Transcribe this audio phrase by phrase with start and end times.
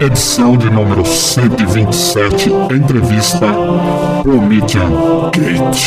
[0.00, 3.46] Edição de número 127, entrevista
[4.22, 4.90] Promethean
[5.32, 5.86] Gate.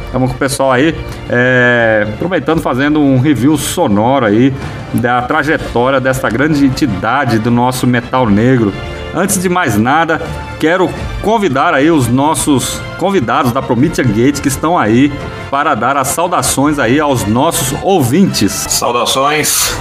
[0.10, 0.96] Estamos com o pessoal aí,
[1.30, 4.52] é, aproveitando, fazendo um review sonoro aí
[4.92, 8.74] da trajetória dessa grande entidade do nosso metal negro.
[9.14, 10.22] Antes de mais nada,
[10.60, 10.90] quero
[11.22, 15.12] convidar aí os nossos convidados da Promethean Gate que estão aí
[15.50, 18.52] para dar as saudações aí aos nossos ouvintes.
[18.52, 19.76] Saudações,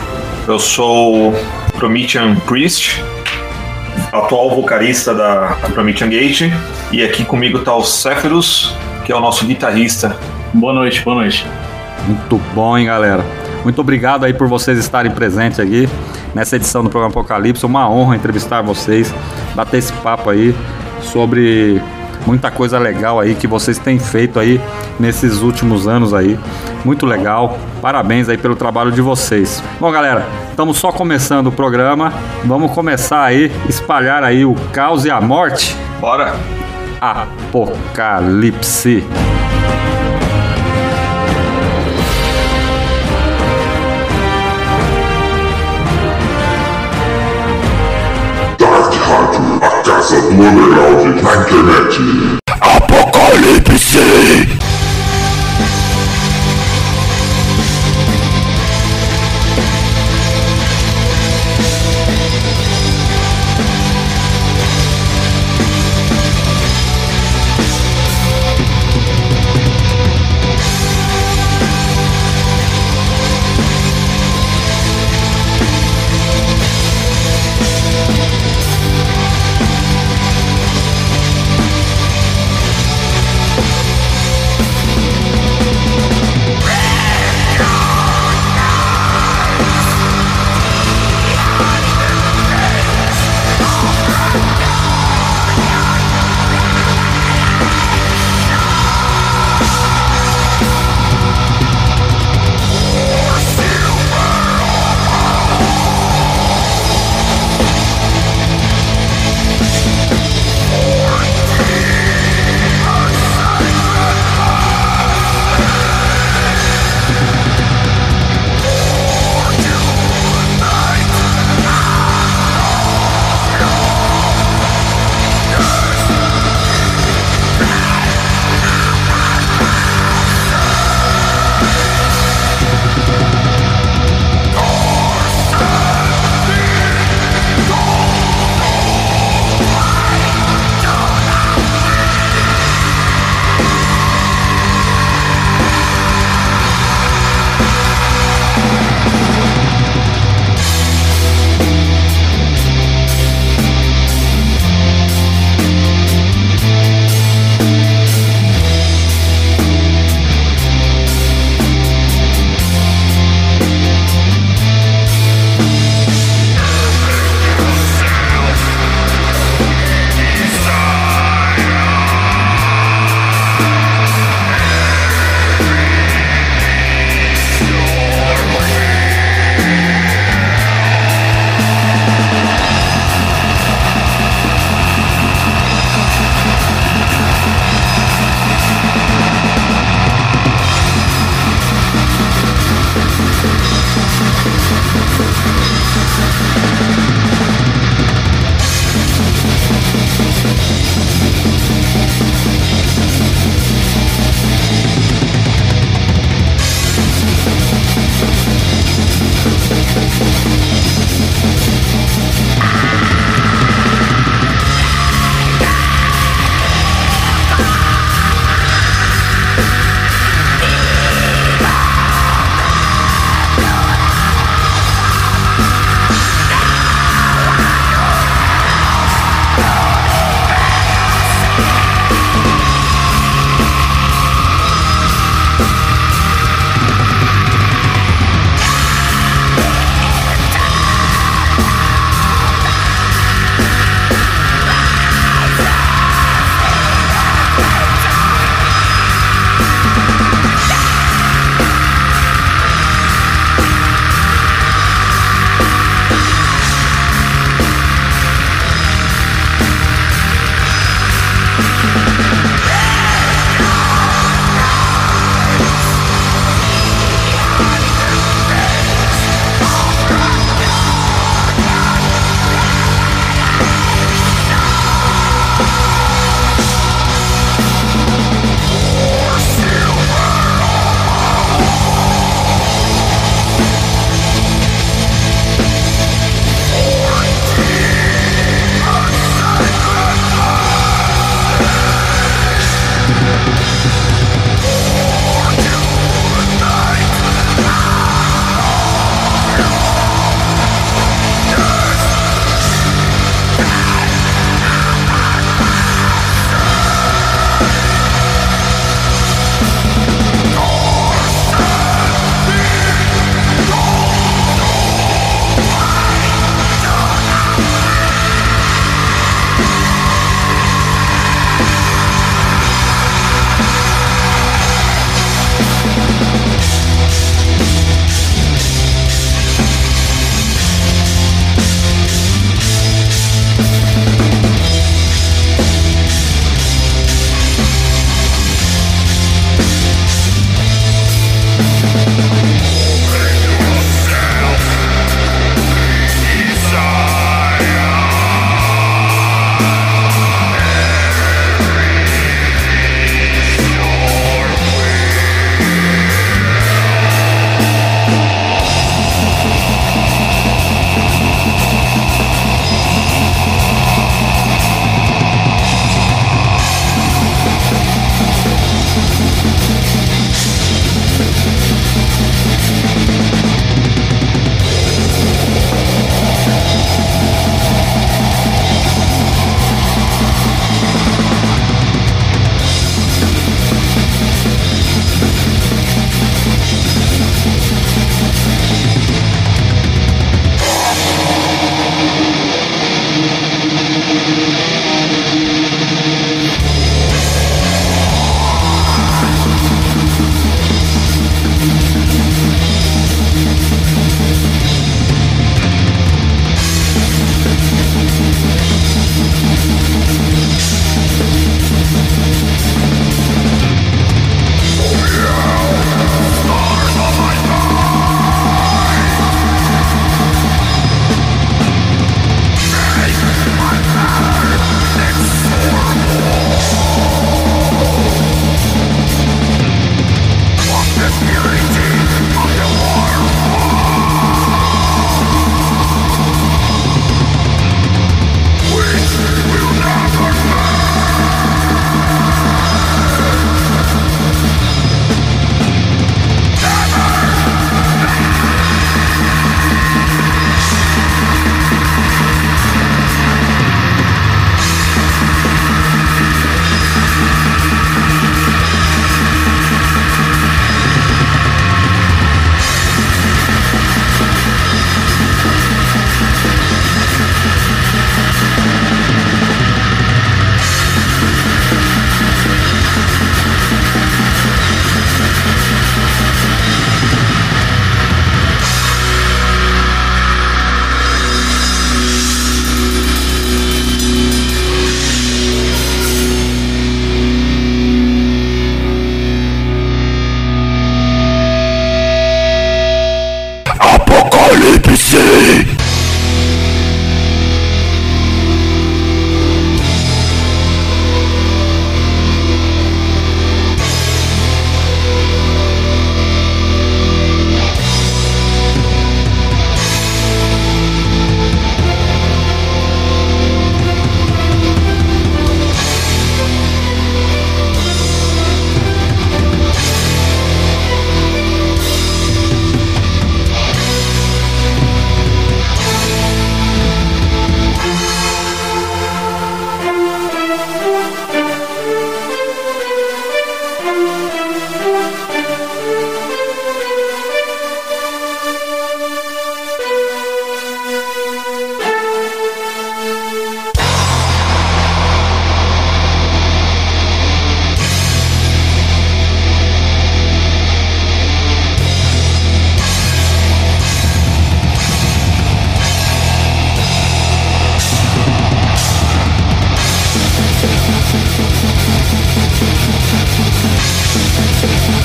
[0.47, 1.34] eu sou
[1.77, 3.05] Promethean Priest,
[4.12, 6.50] atual vocalista da Promethean Gate,
[6.91, 8.72] e aqui comigo está o Sephiroth,
[9.05, 10.16] que é o nosso guitarrista.
[10.55, 11.47] Boa noite, boa noite.
[12.06, 13.22] Muito bom, hein, galera?
[13.69, 15.87] Muito obrigado aí por vocês estarem presentes aqui
[16.34, 17.67] nessa edição do programa Apocalipse.
[17.67, 19.15] Uma honra entrevistar vocês,
[19.55, 20.56] bater esse papo aí
[21.03, 21.78] sobre
[22.27, 24.59] muita coisa legal aí que vocês têm feito aí
[24.99, 26.41] nesses últimos anos aí.
[26.83, 27.59] Muito legal.
[27.83, 29.62] Parabéns aí pelo trabalho de vocês.
[29.78, 32.11] Bom, galera, estamos só começando o programa.
[32.47, 35.77] Vamos começar aí espalhar aí o caos e a morte.
[36.01, 36.34] Bora!
[37.03, 39.05] Apocalipse.
[50.11, 52.01] Na internet.
[52.61, 54.68] Apocalipse!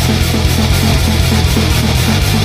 [0.05, 0.33] Thank
[2.33, 2.42] you.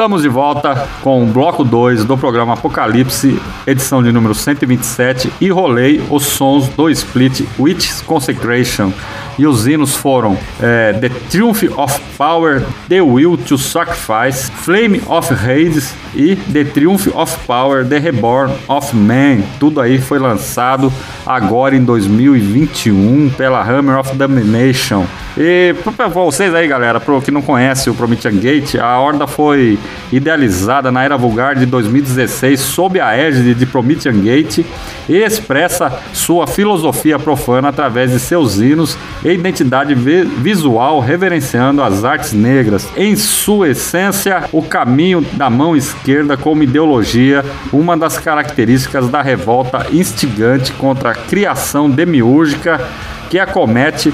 [0.00, 5.50] Estamos de volta com o bloco 2 do programa Apocalipse, edição de número 127, e
[5.50, 8.94] rolei os sons do split Witch's Consecration.
[9.38, 15.34] E os hinos foram é, The Triumph of Power, The Will to Sacrifice, Flame of
[15.34, 19.42] Hades e The Triumph of Power, The Reborn of Man.
[19.58, 20.92] Tudo aí foi lançado
[21.24, 25.06] agora em 2021 pela Hammer of Domination.
[25.38, 29.78] E para vocês aí, galera, pro que não conhece o Promethean Gate, a Horda foi
[30.10, 34.64] idealizada na era vulgar de 2016 sob a égide de Promethean Gate
[35.08, 42.32] e expressa sua filosofia profana através de seus hinos e identidade visual reverenciando as artes
[42.32, 42.88] negras.
[42.96, 45.99] Em sua essência, o caminho da mão esquerda
[46.42, 52.80] como ideologia, uma das características da revolta instigante contra a criação demiúrgica
[53.28, 54.12] que acomete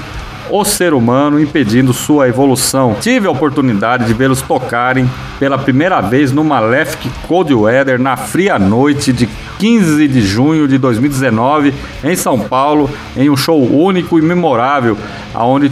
[0.49, 2.95] o ser humano, impedindo sua evolução.
[2.99, 8.57] Tive a oportunidade de vê-los tocarem pela primeira vez no Malefic Cold Weather na fria
[8.57, 9.27] noite de
[9.59, 11.73] 15 de junho de 2019
[12.03, 14.97] em São Paulo, em um show único e memorável,
[15.33, 15.71] aonde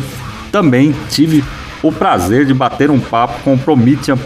[0.51, 1.43] também tive
[1.81, 4.17] o prazer de bater um papo com o Promethean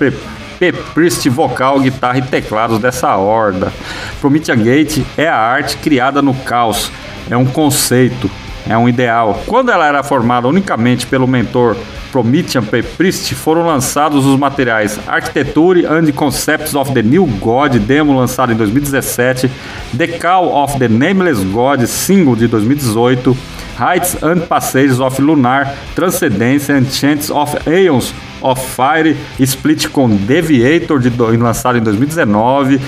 [0.59, 3.71] Peprist vocal, guitarra e teclados dessa horda.
[4.19, 6.91] Promethean Gate é a arte criada no caos,
[7.29, 8.29] é um conceito,
[8.67, 9.41] é um ideal.
[9.47, 11.77] Quando ela era formada unicamente pelo mentor
[12.11, 12.63] Promethean
[12.97, 18.55] Priest, foram lançados os materiais Architecture and Concepts of the New God, demo lançado em
[18.55, 19.49] 2017,
[19.97, 23.37] The Call of the Nameless God, single de 2018,
[23.79, 30.99] Heights and Passages of Lunar, Transcendência and Chants of Aeons of Fire, split com Deviator,
[30.99, 32.79] de, lançado em 2019,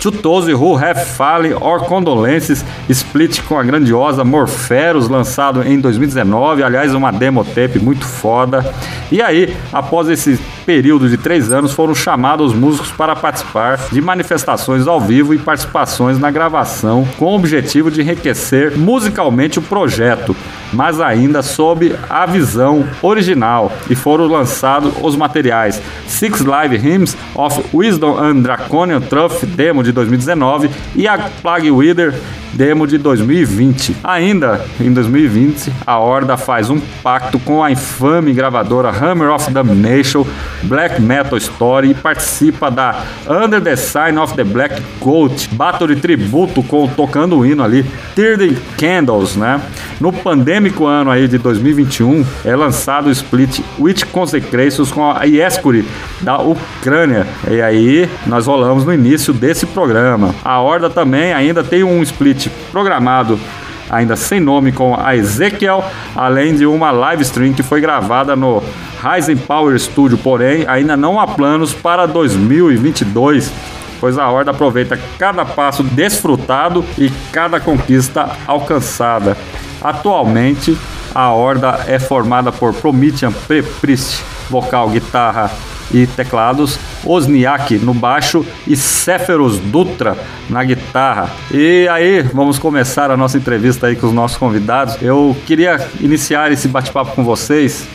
[0.00, 6.62] To Those Who Have Fallen or Condolences, split com a grandiosa Morpheros, lançado em 2019.
[6.62, 8.69] Aliás, uma demo tape muito foda.
[9.10, 14.00] E aí, após esse período de três anos, foram chamados os músicos para participar de
[14.00, 20.36] manifestações ao vivo e participações na gravação, com o objetivo de enriquecer musicalmente o projeto,
[20.72, 23.72] mas ainda sob a visão original.
[23.88, 29.92] E foram lançados os materiais Six Live Hymns of Wisdom and Draconian Truth, demo de
[29.92, 32.14] 2019, e a Plague Wither
[32.52, 33.96] demo de 2020.
[34.02, 40.26] Ainda em 2020, a Horda faz um pacto com a infame gravadora Hammer of Damnation,
[40.64, 45.96] Black Metal Story e participa da Under the Sign of the Black Coat, battle de
[45.96, 49.60] tributo com tocando o hino ali, Third Candles, né?
[50.00, 50.12] No
[50.60, 55.88] pandêmico ano aí de 2021 é lançado o split Witch Consecrations com a Iescuri
[56.20, 57.26] da Ucrânia.
[57.50, 60.34] E aí nós rolamos no início desse programa.
[60.44, 63.40] A Horda também ainda tem um split programado
[63.88, 65.82] ainda sem nome com a Ezekiel,
[66.14, 68.62] além de uma live stream que foi gravada no
[69.02, 73.50] Ryzen Power Studio, porém ainda não há planos para 2022
[73.98, 79.36] pois a Horda aproveita cada passo desfrutado e cada conquista alcançada.
[79.80, 80.76] Atualmente,
[81.14, 85.50] a Horda é formada por Promethean Preprist, vocal, guitarra
[85.92, 90.16] e teclados, Osniak no baixo e Céferos Dutra
[90.48, 91.30] na guitarra.
[91.50, 94.96] E aí, vamos começar a nossa entrevista aí com os nossos convidados.
[95.02, 97.88] Eu queria iniciar esse bate-papo com vocês.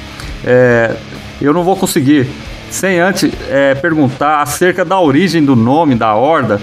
[0.44, 0.96] É,
[1.42, 2.28] eu não vou conseguir
[2.70, 6.60] sem antes é, perguntar acerca da origem do nome da Horda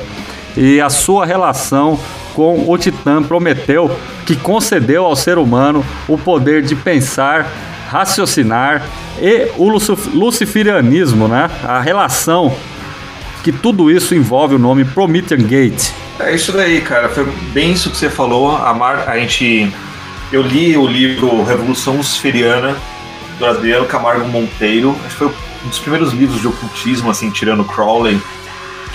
[0.57, 1.99] e a sua relação
[2.35, 3.91] com o Titã Prometeu,
[4.27, 7.51] que concedeu ao ser humano o poder de pensar
[7.89, 8.83] raciocinar
[9.21, 11.51] e o luciferianismo, né?
[11.63, 12.57] A relação
[13.45, 15.91] que tudo isso envolve o nome Promethean Gate.
[16.19, 17.09] É isso daí, cara.
[17.09, 18.57] Foi bem isso que você falou.
[18.57, 19.09] A, Mar...
[19.09, 19.71] a gente.
[20.31, 22.77] Eu li o livro Revolução Luciferiana
[23.39, 24.97] do Adriano Camargo Monteiro.
[25.05, 28.19] Acho que foi um dos primeiros livros de ocultismo, assim, tirando Crowley,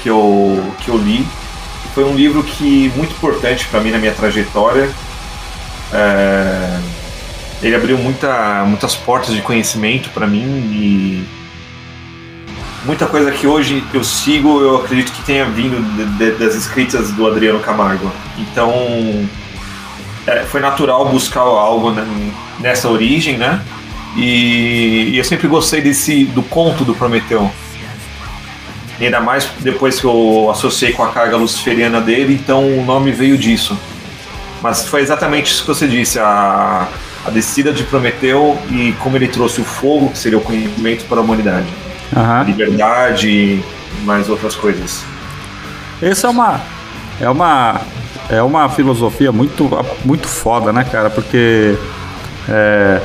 [0.01, 1.27] que eu, que eu li.
[1.97, 4.87] Foi um livro que muito importante para mim na minha trajetória.
[5.91, 6.79] É
[7.61, 11.23] ele abriu muita, muitas portas de conhecimento para mim e
[12.85, 17.11] muita coisa que hoje eu sigo, eu acredito que tenha vindo de, de, das escritas
[17.11, 18.11] do Adriano Camargo.
[18.37, 18.71] Então
[20.27, 21.93] é, foi natural buscar algo
[22.59, 23.63] nessa origem, né?
[24.15, 27.51] E, e, eu sempre gostei desse do conto do Prometeu.
[28.99, 33.37] Ainda mais depois que eu associei com a carga luciferiana dele, então o nome veio
[33.37, 33.77] disso.
[34.61, 36.87] Mas foi exatamente isso que você disse, a,
[37.25, 41.19] a descida de Prometeu e como ele trouxe o fogo, que seria o conhecimento para
[41.19, 41.67] a humanidade.
[42.15, 42.21] Uhum.
[42.21, 43.63] A liberdade e
[44.03, 45.03] mais outras coisas.
[46.01, 46.61] Essa é uma
[47.19, 47.81] é uma
[48.29, 49.69] é uma filosofia muito
[50.03, 51.09] muito foda, né, cara?
[51.09, 51.75] Porque
[52.49, 53.01] é,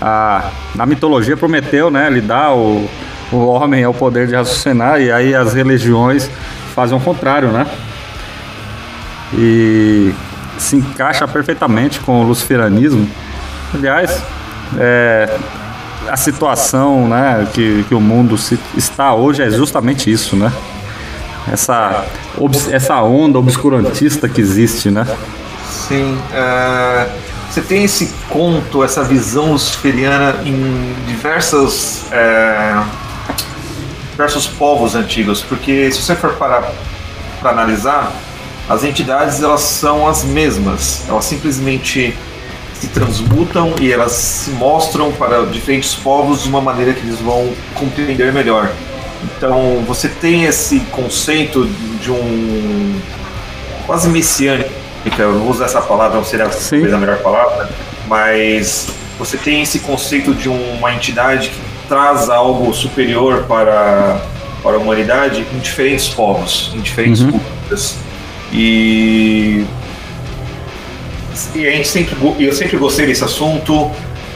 [0.00, 2.88] a, na mitologia Prometeu, né, ele dá o,
[3.32, 6.30] o homem é o poder de raciocinar e aí as religiões
[6.74, 7.66] fazem o contrário, né?
[9.34, 10.14] E
[10.58, 13.08] se encaixa perfeitamente com o luciferanismo.
[13.74, 14.22] Aliás,
[14.78, 15.38] é,
[16.08, 20.52] a situação né, que, que o mundo se, está hoje é justamente isso, né?
[21.50, 22.04] Essa,
[22.70, 25.06] essa onda obscurantista que existe, né?
[25.70, 26.18] Sim.
[26.32, 27.10] Uh,
[27.48, 32.84] você tem esse conto, essa visão luciferiana em diversas, uh,
[34.18, 36.68] diversos povos antigos, porque se você for parar
[37.40, 38.12] para analisar,
[38.68, 42.12] as entidades elas são as mesmas, elas simplesmente
[42.74, 47.48] se transmutam e elas se mostram para diferentes povos de uma maneira que eles vão
[47.76, 48.72] compreender melhor.
[49.22, 51.64] Então você tem esse conceito
[52.02, 53.00] de um
[53.86, 54.72] quase messiânico,
[55.16, 57.70] eu vou usar essa palavra, não seria talvez a melhor palavra,
[58.08, 64.20] mas você tem esse conceito de uma entidade que traz algo superior para,
[64.62, 67.32] para a humanidade em diferentes povos, em diferentes uhum.
[67.32, 67.96] culturas.
[68.52, 69.66] E
[71.54, 73.90] e a gente sempre, eu sempre gostei desse assunto.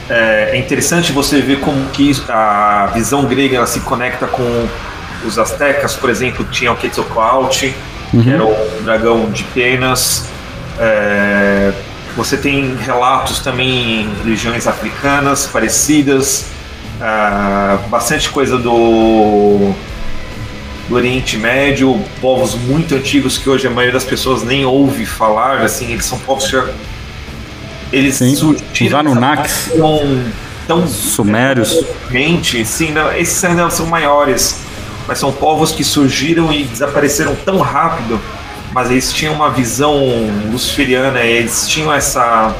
[0.09, 4.67] É, é interessante você ver como que a visão grega ela se conecta com
[5.25, 7.67] os astecas, por exemplo, tinha o Quetzalcoatl,
[8.13, 8.23] uhum.
[8.23, 10.27] que era o dragão de penas.
[10.79, 11.71] É,
[12.15, 16.45] você tem relatos também em religiões africanas parecidas,
[17.03, 19.73] é, bastante coisa do,
[20.87, 25.61] do Oriente Médio, povos muito antigos que hoje a maioria das pessoas nem ouve falar,
[25.61, 26.69] assim, eles são povos que já
[27.91, 28.99] eles sim, surgiram.
[28.99, 29.69] Anunnakis.
[30.65, 31.85] Tão, Sumérios.
[32.09, 34.61] Mente, sim, não, esses ainda são maiores.
[35.05, 38.19] Mas são povos que surgiram e desapareceram tão rápido.
[38.71, 39.93] Mas eles tinham uma visão
[40.49, 42.55] luciferiana, eles tinham essa,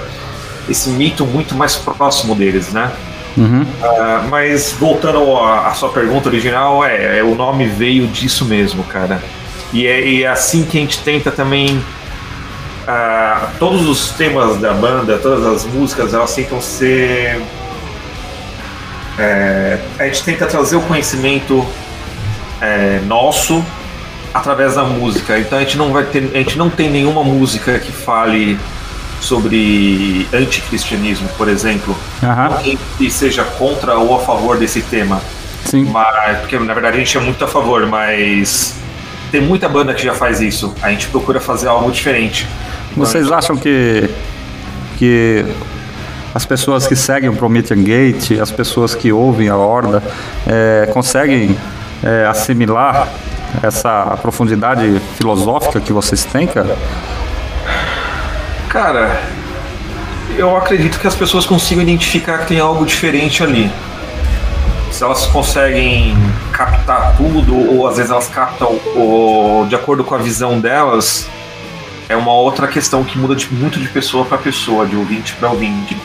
[0.70, 2.92] esse mito muito mais próximo deles, né?
[3.36, 3.64] Uhum.
[3.64, 9.24] Uh, mas voltando à sua pergunta original, é, é, o nome veio disso mesmo, cara.
[9.72, 11.82] E é, e é assim que a gente tenta também
[12.88, 17.42] ah, todos os temas da banda, todas as músicas, elas tentam ser.
[19.18, 21.66] É, a gente tenta trazer o conhecimento
[22.60, 23.64] é, nosso
[24.34, 25.40] através da música.
[25.40, 28.60] Então a gente não vai ter, a gente não tem nenhuma música que fale
[29.24, 31.96] sobre anticristianismo, por exemplo.
[32.22, 32.78] Uhum.
[32.98, 35.22] que seja contra ou a favor desse tema.
[35.66, 35.86] Sim.
[35.86, 38.76] Mas, porque na verdade a gente é muito a favor, mas
[39.32, 40.74] tem muita banda que já faz isso.
[40.82, 42.48] A gente procura fazer algo diferente.
[42.96, 44.10] Vocês acham que,
[44.98, 45.46] que
[46.36, 50.04] as pessoas que seguem o Promethean Gate, as pessoas que ouvem a Horda,
[50.46, 51.58] é, conseguem
[52.04, 53.08] é, assimilar
[53.62, 56.76] essa profundidade filosófica que vocês têm, cara?
[58.74, 59.22] Cara,
[60.36, 63.72] eu acredito que as pessoas consigam identificar que tem algo diferente ali.
[64.92, 66.18] Se elas conseguem
[66.52, 71.30] captar tudo, ou às vezes elas captam ou, de acordo com a visão delas,
[72.10, 75.52] é uma outra questão que muda de, muito de pessoa para pessoa, de ouvinte para
[75.52, 75.96] ouvinte.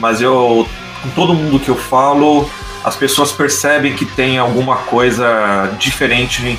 [0.00, 0.68] Mas eu,
[1.04, 2.50] com todo mundo que eu falo,
[2.82, 6.58] as pessoas percebem que tem alguma coisa diferente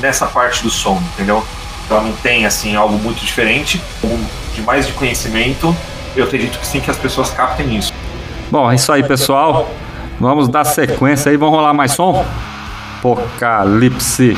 [0.00, 1.46] nessa parte do som, entendeu?
[1.86, 3.80] Então não tem assim algo muito diferente,
[4.54, 5.74] de mais de conhecimento.
[6.14, 7.92] Eu acredito que sim que as pessoas captem isso.
[8.50, 9.70] Bom, é isso aí, pessoal.
[10.20, 12.24] Vamos dar sequência aí, vamos rolar mais som?
[12.98, 14.36] Apocalipse.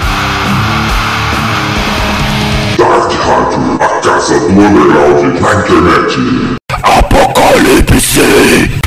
[2.78, 6.56] Rádio, a casa do underground na internet.
[6.82, 8.83] Apocalipse!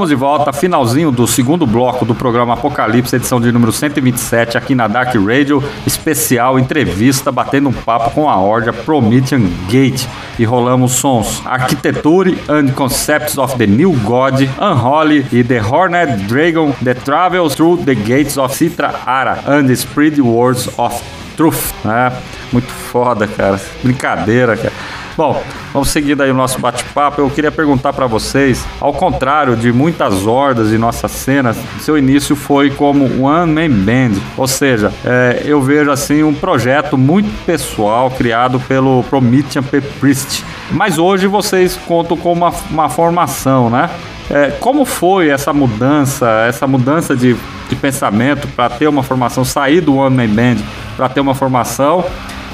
[0.00, 4.74] Estamos de volta, finalzinho do segundo bloco do programa Apocalipse, edição de número 127, aqui
[4.74, 10.08] na Dark Radio, especial entrevista, batendo um papo com a Horda Promethean Gate.
[10.38, 16.72] E rolamos sons Architecture and Concepts of the New God, Unholy e The Horned Dragon
[16.82, 20.98] that travels through the gates of Citra Ara and the spread words of
[21.36, 21.74] truth.
[21.84, 22.12] É,
[22.50, 23.60] muito foda, cara.
[23.82, 24.72] Brincadeira, cara.
[25.16, 25.42] Bom,
[25.72, 27.20] vamos seguir aí o nosso bate-papo.
[27.20, 32.36] Eu queria perguntar para vocês, ao contrário de muitas hordas em nossas cenas, seu início
[32.36, 38.10] foi como One Man Band, ou seja, é, eu vejo assim um projeto muito pessoal
[38.10, 39.80] criado pelo Promethean P.
[39.80, 40.44] Priest.
[40.70, 43.90] Mas hoje vocês contam com uma, uma formação, né?
[44.30, 47.36] É, como foi essa mudança, essa mudança de,
[47.68, 50.62] de pensamento para ter uma formação, sair do One Man Band
[50.96, 52.04] para ter uma formação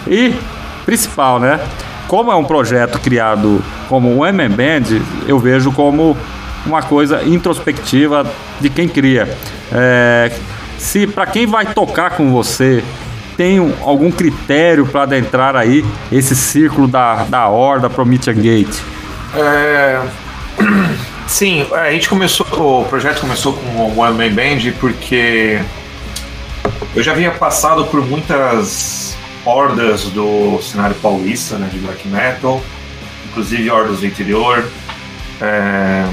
[0.07, 0.35] e
[0.87, 1.61] principal, né?
[2.09, 6.17] Como é um projeto criado como o MM Band, eu vejo como
[6.65, 8.27] uma coisa introspectiva
[8.61, 9.29] de quem cria.
[9.73, 10.33] É,
[10.79, 12.83] se para quem vai tocar com você
[13.37, 18.79] tem algum critério para adentrar aí esse círculo da, da Horda Promethean Gate?
[19.35, 20.01] É...
[21.27, 22.47] Sim, a gente começou,
[22.83, 25.61] o projeto começou com o One Man Band porque
[26.95, 29.16] eu já havia passado por muitas
[29.47, 32.63] hordas do cenário paulista, né, de black metal,
[33.31, 34.69] inclusive hordas do interior.
[35.41, 36.05] É...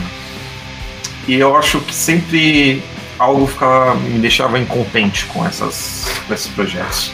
[1.28, 2.84] E eu acho que sempre
[3.18, 7.12] algo ficava, me deixava incontente com, essas, com esses projetos.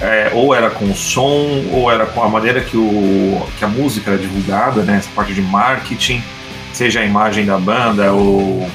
[0.00, 3.68] É, ou era com o som, ou era com a maneira que, o, que a
[3.68, 6.22] música era divulgada, né, essa parte de marketing,
[6.74, 8.68] seja a imagem da banda, ou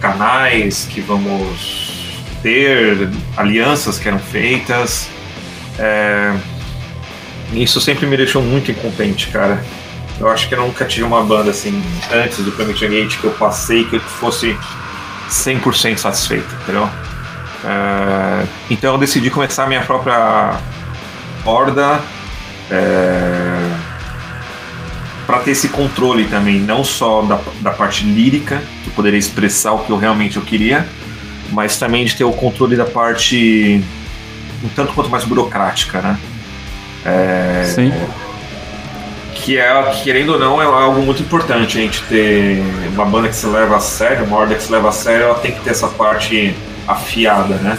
[0.00, 5.10] canais que vamos ter, alianças que eram feitas.
[5.78, 6.34] É...
[7.52, 9.62] Isso sempre me deixou muito incontente, cara.
[10.18, 13.32] Eu acho que eu nunca tive uma banda assim, antes do Promethean Gate, que eu
[13.32, 14.56] passei que eu fosse
[15.28, 16.88] 100% satisfeito, entendeu?
[17.64, 18.46] É...
[18.70, 20.58] Então eu decidi começar a minha própria
[21.44, 22.00] horda
[22.70, 23.70] é...
[25.26, 29.72] para ter esse controle também, não só da, da parte lírica, que eu poderia expressar
[29.72, 30.86] o que eu realmente eu queria,
[31.52, 33.84] mas também de ter o controle da parte
[34.64, 36.18] um tanto quanto mais burocrática, né?
[37.04, 37.92] É, Sim.
[39.34, 43.36] Que é, querendo ou não, é algo muito importante a gente ter uma banda que
[43.36, 45.70] se leva a sério, uma ordem que se leva a sério, ela tem que ter
[45.70, 46.54] essa parte
[46.88, 47.78] afiada, né?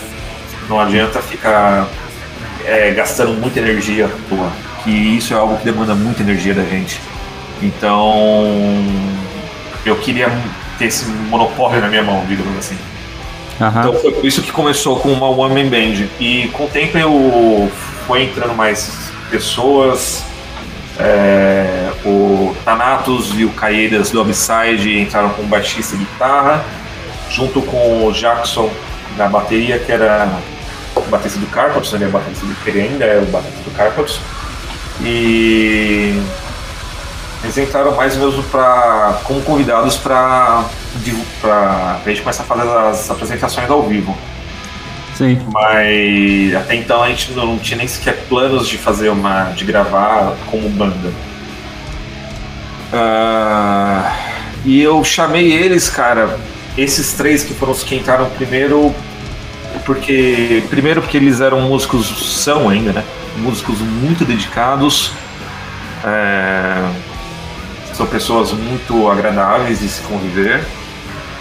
[0.69, 1.87] Não adianta ficar
[2.65, 4.51] é, gastando muita energia à toa,
[4.83, 6.99] que isso é algo que demanda muita energia da gente.
[7.61, 8.45] Então,
[9.85, 10.29] eu queria
[10.77, 12.77] ter esse monopólio na minha mão, digamos assim.
[13.59, 13.67] Uhum.
[13.67, 16.07] Então foi por isso que começou com uma One Band.
[16.19, 17.71] E com o tempo eu
[18.05, 20.23] fui entrando mais pessoas.
[20.99, 26.65] É, o Thanatos e o Caeiras do Upside entraram com baixista e guitarra,
[27.29, 28.71] junto com o Jackson
[29.15, 30.27] na bateria, que era
[30.95, 34.19] o baterista do Carpets, ele é baterista do, ainda é o baterista do Carpets.
[35.01, 36.19] E
[37.43, 40.65] eles entraram mais ou menos pra, como convidados para
[41.45, 44.17] a gente começar a fazer as apresentações ao vivo.
[45.15, 45.39] Sim.
[45.51, 49.45] Mas até então a gente não tinha nem sequer planos de fazer uma.
[49.51, 51.11] de gravar como banda.
[52.93, 54.11] Uh,
[54.63, 56.39] e eu chamei eles, cara,
[56.77, 58.93] esses três que foram os que entraram primeiro,
[59.85, 60.63] porque.
[60.69, 62.07] Primeiro porque eles eram músicos,
[62.43, 63.03] são ainda, né?
[63.37, 65.11] Músicos muito dedicados.
[66.05, 66.83] É,
[67.97, 70.63] são pessoas muito agradáveis de se conviver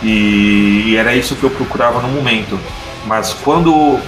[0.03, 2.59] e, e era isso que eu procurava no momento.
[3.05, 4.01] Mas quando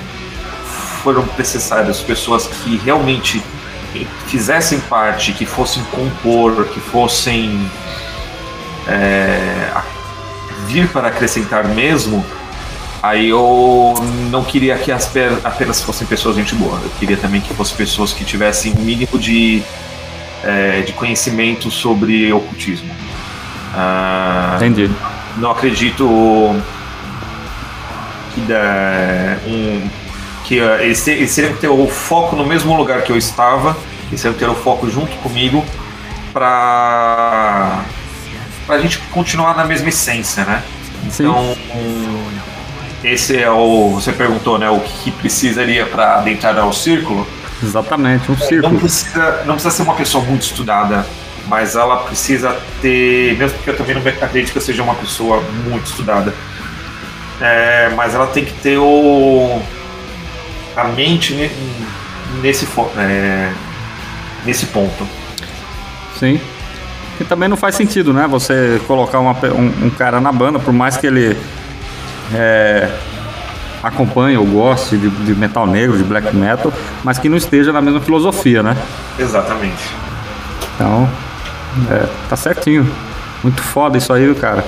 [1.03, 3.43] foram necessárias pessoas que realmente
[4.27, 7.71] fizessem parte, que fossem compor, que fossem
[8.87, 9.71] é,
[10.67, 12.25] vir para acrescentar mesmo,
[13.03, 13.95] aí eu
[14.31, 15.11] não queria que as,
[15.45, 16.79] apenas fossem pessoas gente boa.
[16.83, 19.63] Eu queria também que fossem pessoas que tivessem um mínimo de
[20.45, 22.91] é, de conhecimento sobre ocultismo.
[23.75, 24.91] Ah, Entendi.
[25.37, 26.05] Não acredito
[28.35, 29.89] que, da, um,
[30.45, 33.77] que uh, eles, eles teriam que ter o foco no mesmo lugar que eu estava,
[34.09, 35.65] eles teriam que ter o foco junto comigo
[36.33, 37.85] para
[38.69, 40.63] a gente continuar na mesma essência, né?
[41.05, 41.57] Então,
[43.03, 43.91] esse é o.
[43.95, 44.69] Você perguntou, né?
[44.69, 47.27] O que precisaria para adentrar ao círculo.
[47.63, 48.73] Exatamente, um círculo.
[48.73, 51.05] Não precisa, não precisa ser uma pessoa muito estudada,
[51.47, 55.43] mas ela precisa ter, mesmo porque eu também não acredito que eu seja uma pessoa
[55.65, 56.33] muito estudada,
[57.41, 59.61] é, mas ela tem que ter o,
[60.77, 61.35] a mente
[62.43, 63.53] nesse, é,
[64.45, 65.07] nesse ponto.
[66.19, 66.41] Sim.
[67.29, 68.27] também não faz sentido, né?
[68.29, 71.37] Você colocar uma, um, um, cara na banda, por mais que ele
[72.35, 72.91] é,
[73.83, 76.73] acompanhe ou goste de, de, metal negro, de black metal,
[77.05, 78.77] mas que não esteja na mesma filosofia, né?
[79.19, 79.95] Exatamente.
[80.75, 81.09] Então,
[81.91, 82.89] é, tá certinho.
[83.43, 84.65] Muito foda isso aí, cara.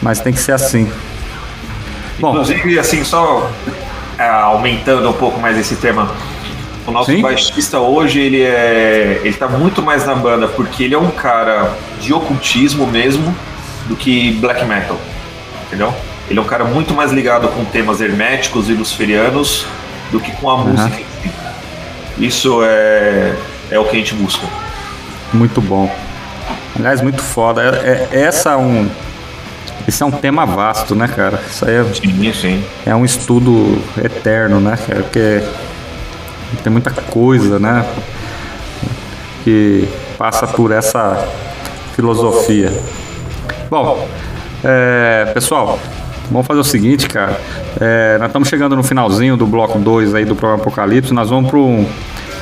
[0.00, 0.90] Mas tem que ser assim.
[2.20, 3.50] Bom, Inclusive, assim, só
[4.18, 6.10] é, aumentando um pouco mais esse tema.
[6.86, 7.20] O nosso Sim?
[7.20, 9.20] baixista hoje, ele é.
[9.22, 13.34] Ele tá muito mais na banda porque ele é um cara de ocultismo mesmo
[13.86, 14.98] do que black metal.
[15.66, 15.92] Entendeu?
[16.30, 19.66] Ele é um cara muito mais ligado com temas herméticos e luciferianos
[20.10, 20.68] do que com a uhum.
[20.68, 21.02] música.
[22.18, 23.34] Isso é,
[23.70, 24.46] é o que a gente busca.
[25.32, 25.94] Muito bom.
[26.76, 27.62] Aliás, muito foda.
[27.62, 28.88] É, é, essa é um.
[29.86, 31.40] Esse é um tema vasto, né, cara?
[31.48, 32.64] Isso aí é, sim, sim.
[32.84, 35.02] é um estudo eterno, né, cara?
[35.02, 35.42] Porque
[36.62, 37.86] tem muita coisa, né?
[39.44, 41.26] Que passa por essa
[41.94, 42.70] filosofia.
[43.70, 44.06] Bom,
[44.62, 45.78] é, pessoal,
[46.30, 47.40] vamos fazer o seguinte, cara.
[47.80, 51.12] É, nós estamos chegando no finalzinho do bloco 2 aí do programa Apocalipse.
[51.12, 51.86] Nós vamos para um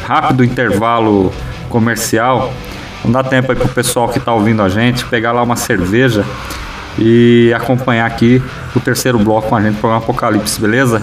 [0.06, 1.32] rápido intervalo
[1.68, 2.52] comercial.
[3.04, 6.24] Não dá tempo aí pro pessoal que está ouvindo a gente pegar lá uma cerveja
[6.98, 8.42] e acompanhar aqui
[8.74, 11.02] o terceiro bloco com a gente do programa Apocalipse, beleza?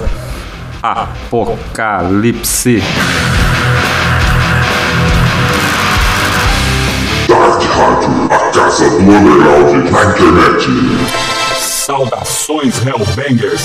[0.82, 2.82] Apocalipse.
[7.28, 11.33] Dark Rádio, a casa do underground na internet.
[11.94, 13.62] Saudações Hellbangers.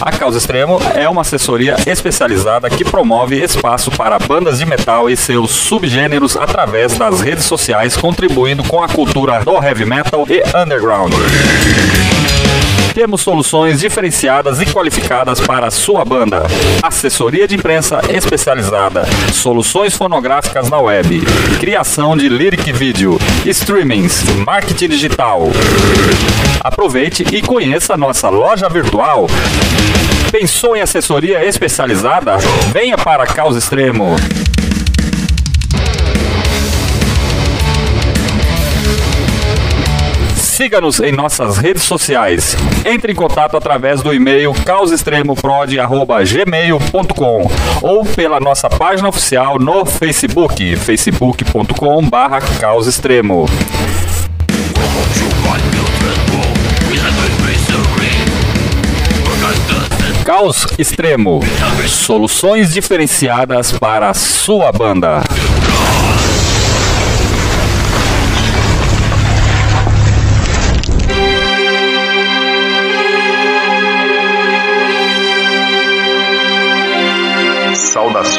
[0.00, 5.16] A Causa Extremo é uma assessoria especializada que promove espaço para bandas de metal e
[5.16, 11.12] seus subgêneros através das redes sociais, contribuindo com a cultura do heavy metal e underground.
[12.94, 16.42] Temos soluções diferenciadas e qualificadas para a sua banda.
[16.82, 21.20] Assessoria de imprensa especializada, soluções fonográficas na web,
[21.60, 23.16] criação de lyric vídeo,
[23.46, 25.48] streamings, marketing digital.
[26.62, 29.28] Aproveite e conheça nossa loja virtual.
[30.32, 32.36] Pensou em assessoria especializada?
[32.72, 34.16] Venha para Causa Extremo.
[40.60, 42.54] Siga-nos em nossas redes sociais.
[42.84, 47.50] Entre em contato através do e-mail causaextremoprod.gmail.com
[47.80, 53.46] ou pela nossa página oficial no Facebook, facebook.com.br causaextremo.
[60.26, 61.40] Caos Extremo.
[61.88, 65.22] Soluções diferenciadas para a sua banda.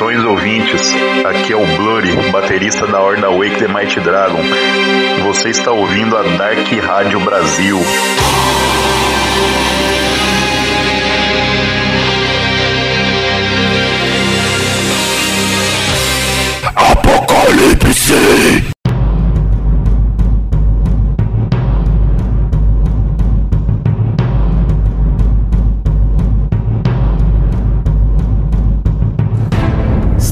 [0.02, 0.82] Saudações ouvintes,
[1.24, 4.42] aqui é o Blurry, baterista da Horda Wake the Mighty Dragon.
[5.28, 7.78] Você está ouvindo a Dark Rádio Brasil.
[16.76, 18.71] Apocalipse!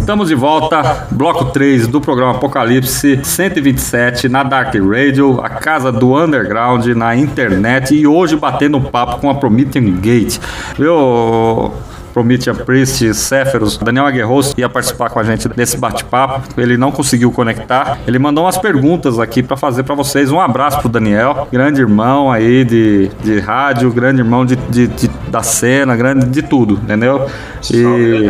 [0.10, 6.18] Estamos de volta, bloco 3 do programa Apocalipse 127 na Dark Radio, a casa do
[6.18, 10.39] underground na internet e hoje batendo um papo com a Promethean Gate.
[10.76, 11.72] Viu,
[12.20, 16.41] Promethean Priest, Sephiroth, Daniel Aguerros ia participar com a gente desse bate-papo.
[16.59, 17.97] Ele não conseguiu conectar.
[18.05, 20.30] Ele mandou umas perguntas aqui para fazer para vocês.
[20.30, 25.07] Um abraço pro Daniel, grande irmão aí de, de rádio, grande irmão de, de, de
[25.30, 27.26] da cena, grande de tudo, entendeu?
[27.72, 28.30] E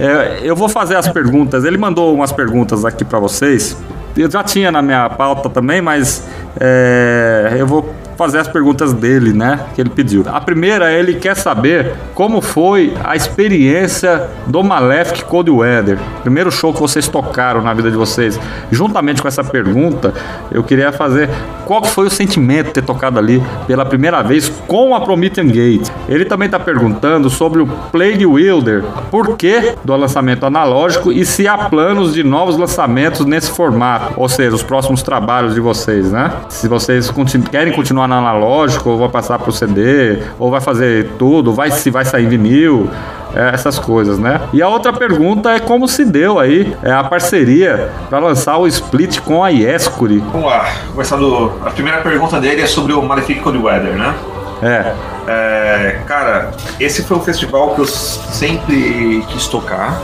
[0.00, 1.66] é, eu vou fazer as perguntas.
[1.66, 3.76] Ele mandou umas perguntas aqui para vocês.
[4.16, 6.26] Eu já tinha na minha pauta também, mas
[6.58, 9.60] é, eu vou fazer as perguntas dele, né?
[9.74, 10.24] Que ele pediu.
[10.26, 15.98] A primeira, ele quer saber como foi a experiência do Malefic Cold Weather.
[16.22, 18.38] Primeiro show que vocês tocaram na vida de vocês.
[18.72, 20.12] Juntamente com essa pergunta,
[20.50, 21.30] eu queria fazer
[21.64, 25.88] qual foi o sentimento de ter tocado ali pela primeira vez com a Promethean Gate.
[26.08, 31.46] Ele também está perguntando sobre o Plague Wilder, por que do lançamento analógico e se
[31.46, 36.32] há planos de novos lançamentos nesse formato, ou seja, os próximos trabalhos de vocês, né?
[36.48, 41.10] Se vocês continu querem continuar no analógico, ou vai passar pro CD, ou vai fazer
[41.18, 42.90] tudo, vai se vai sair vinil,
[43.34, 44.40] é, essas coisas, né?
[44.52, 48.66] E a outra pergunta é como se deu aí é, a parceria para lançar o
[48.66, 50.18] split com a Iescuri.
[50.32, 51.52] Vamos lá, começando.
[51.64, 54.14] A primeira pergunta dele é sobre o Malefic Cold Weather, né?
[54.62, 54.94] É.
[55.30, 60.00] É, cara, esse foi um festival que eu sempre quis tocar.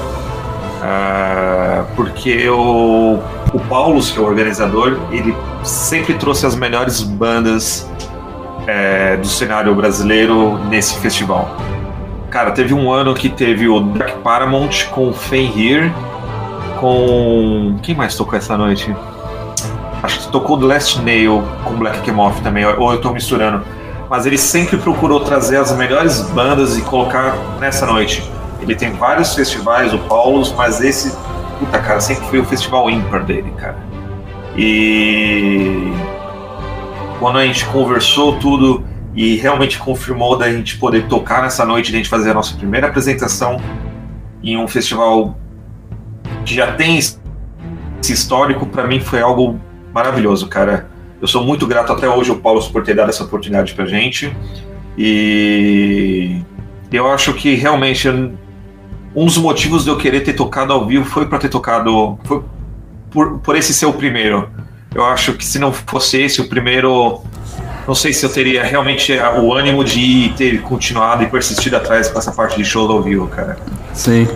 [0.85, 3.19] Uh, porque o,
[3.55, 7.89] o Paulo, que é o organizador, ele sempre trouxe as melhores bandas
[8.67, 11.57] é, do cenário brasileiro nesse festival.
[12.31, 15.93] Cara, teve um ano que teve o Dark Paramount com Fenrir,
[16.81, 17.77] com.
[17.83, 18.95] Quem mais tocou essa noite?
[20.03, 23.65] Acho que tocou The Last Nail com Black Kemoff também, ou eu tô misturando.
[24.11, 28.29] Mas ele sempre procurou trazer as melhores bandas e colocar nessa noite.
[28.61, 31.17] Ele tem vários festivais, o Paulus, mas esse,
[31.59, 33.79] puta cara, sempre foi o festival ímpar dele, cara.
[34.57, 35.93] E
[37.19, 38.85] quando a gente conversou tudo
[39.15, 42.89] e realmente confirmou da gente poder tocar nessa noite, da gente fazer a nossa primeira
[42.89, 43.61] apresentação
[44.43, 45.39] em um festival
[46.45, 47.19] que já tem esse
[48.03, 49.59] histórico, para mim foi algo
[49.93, 50.89] maravilhoso, cara.
[51.21, 54.37] Eu sou muito grato até hoje ao Paulo por ter dado essa oportunidade pra gente.
[54.99, 56.43] E
[56.93, 61.27] eu acho que realmente um dos motivos de eu querer ter tocado ao vivo foi
[61.27, 62.19] para ter tocado.
[62.25, 62.43] Foi
[63.11, 64.51] por, por esse ser o primeiro.
[64.95, 67.21] Eu acho que se não fosse esse o primeiro,
[67.87, 72.19] não sei se eu teria realmente o ânimo de ter continuado e persistido atrás com
[72.19, 73.59] essa parte de show ao vivo, cara.
[73.93, 74.29] Sim.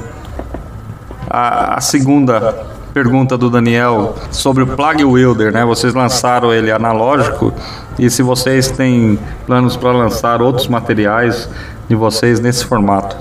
[1.30, 5.64] A, a segunda pergunta do Daniel sobre o Plague Wilder, né?
[5.64, 7.52] Vocês lançaram ele analógico
[7.98, 11.48] e se vocês têm planos para lançar outros materiais
[11.88, 13.16] de vocês nesse formato?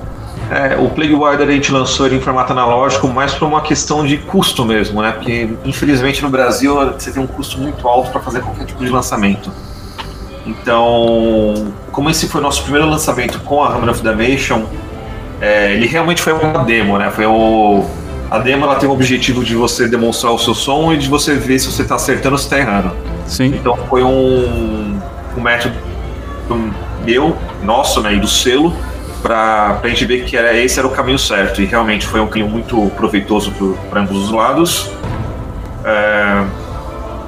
[0.49, 4.05] É, o Plague Wilder a gente lançou ele em formato analógico mais por uma questão
[4.05, 5.11] de custo mesmo, né?
[5.11, 8.89] Porque infelizmente no Brasil você tem um custo muito alto para fazer qualquer tipo de
[8.89, 9.51] lançamento.
[10.45, 14.63] Então, como esse foi o nosso primeiro lançamento com a Hammer of Damnation,
[15.41, 17.11] é, ele realmente foi uma demo, né?
[17.11, 17.83] Foi o,
[18.31, 21.35] a demo ela tem o objetivo de você demonstrar o seu som e de você
[21.35, 22.91] ver se você está acertando ou se está errando.
[23.25, 23.47] Sim.
[23.47, 24.97] Então foi um,
[25.37, 25.75] um método
[27.03, 28.73] meu, nosso, né, e do selo,
[29.27, 31.61] para a gente ver que era, esse era o caminho certo.
[31.61, 33.53] E realmente foi um caminho muito proveitoso
[33.89, 34.89] para ambos os lados.
[35.83, 36.45] É,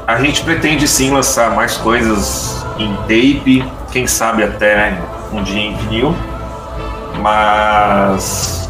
[0.07, 4.97] a gente pretende sim lançar mais coisas em tape, quem sabe até
[5.33, 6.15] um dia em vinil,
[7.21, 8.69] mas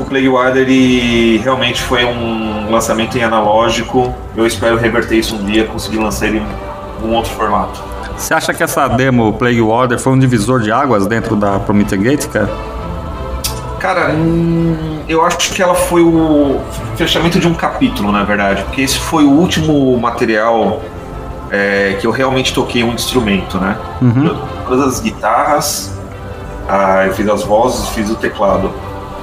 [0.00, 4.14] o Playwire ele realmente foi um lançamento em analógico.
[4.34, 7.97] Eu espero reverter isso um dia, conseguir lançar ele em um outro formato.
[8.18, 12.00] Você acha que essa demo Plague Order foi um divisor de águas dentro da Promethean
[12.00, 12.50] Gate, cara?
[13.78, 16.60] Cara, hum, eu acho que ela foi o
[16.96, 20.82] fechamento de um capítulo, na verdade, porque esse foi o último material
[21.48, 23.78] é, que eu realmente toquei um instrumento, né?
[24.02, 24.26] Uhum.
[24.26, 25.96] Eu, todas as guitarras,
[26.68, 28.72] ah, eu fiz as vozes, fiz o teclado.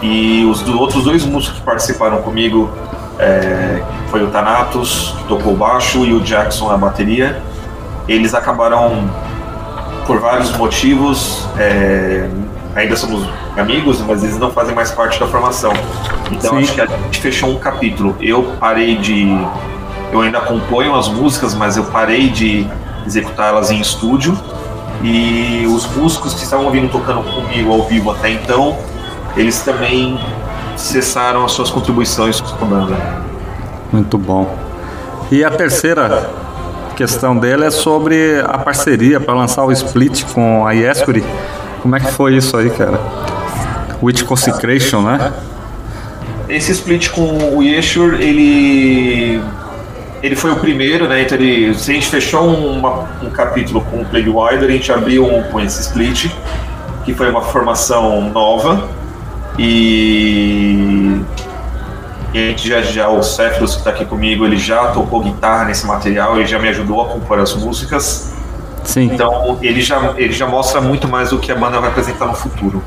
[0.02, 2.72] E os do, outros dois músicos que participaram comigo
[3.20, 7.42] é, foi o Thanatos, que tocou o baixo, e o Jackson a bateria
[8.08, 9.10] eles acabaram,
[10.06, 12.30] por vários motivos, é,
[12.76, 13.28] ainda somos
[13.58, 15.74] amigos, mas eles não fazem mais parte da formação.
[16.32, 16.64] Então Sim.
[16.64, 18.16] acho que a gente fechou um capítulo.
[18.20, 19.28] Eu parei de.
[20.12, 22.68] Eu ainda acompanho as músicas, mas eu parei de
[23.06, 24.38] executá-las em estúdio.
[25.04, 28.78] E os músicos que estavam vindo tocando comigo ao vivo até então,
[29.36, 30.20] eles também
[30.78, 32.98] cessaram as suas contribuições com a banda.
[33.92, 34.56] Muito bom.
[35.32, 36.30] E a terceira
[36.96, 41.24] questão dele é sobre a parceria para lançar o split com a Yescuri.
[41.82, 43.00] Como é que foi isso aí, cara?
[44.02, 45.34] Witch Consecration, né?
[46.48, 49.42] Esse split com o Yeshur, ele
[50.24, 51.22] ele foi o primeiro, né?
[51.22, 55.26] Então ele, a gente fechou uma, um capítulo com o Plague Wilder, a gente abriu
[55.26, 56.32] um com esse split.
[57.04, 58.90] que foi uma formação nova
[59.60, 61.22] e
[62.36, 65.64] e a gente já, já o Cephros que está aqui comigo, ele já tocou guitarra
[65.66, 68.34] nesse material, ele já me ajudou a compor as músicas.
[68.84, 69.10] Sim.
[69.14, 72.34] Então ele já, ele já mostra muito mais o que a banda vai apresentar no
[72.36, 72.84] futuro.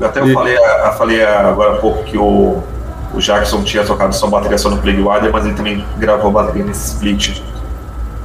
[0.00, 2.62] Eu até eu E- falei, eu falei agora há pouco que o,
[3.12, 6.94] o Jackson tinha tocado só bateria só no Plague mas ele também gravou bateria nesse
[6.94, 7.40] split.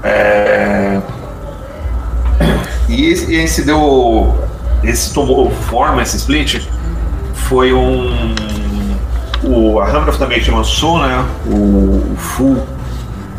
[0.03, 1.01] É...
[2.87, 4.35] E esse, esse deu.
[4.83, 6.63] Esse tomou forma, esse split,
[7.33, 8.35] foi um.
[9.43, 11.25] O, a Hammer Maiden lançou, né?
[11.45, 12.67] O, o full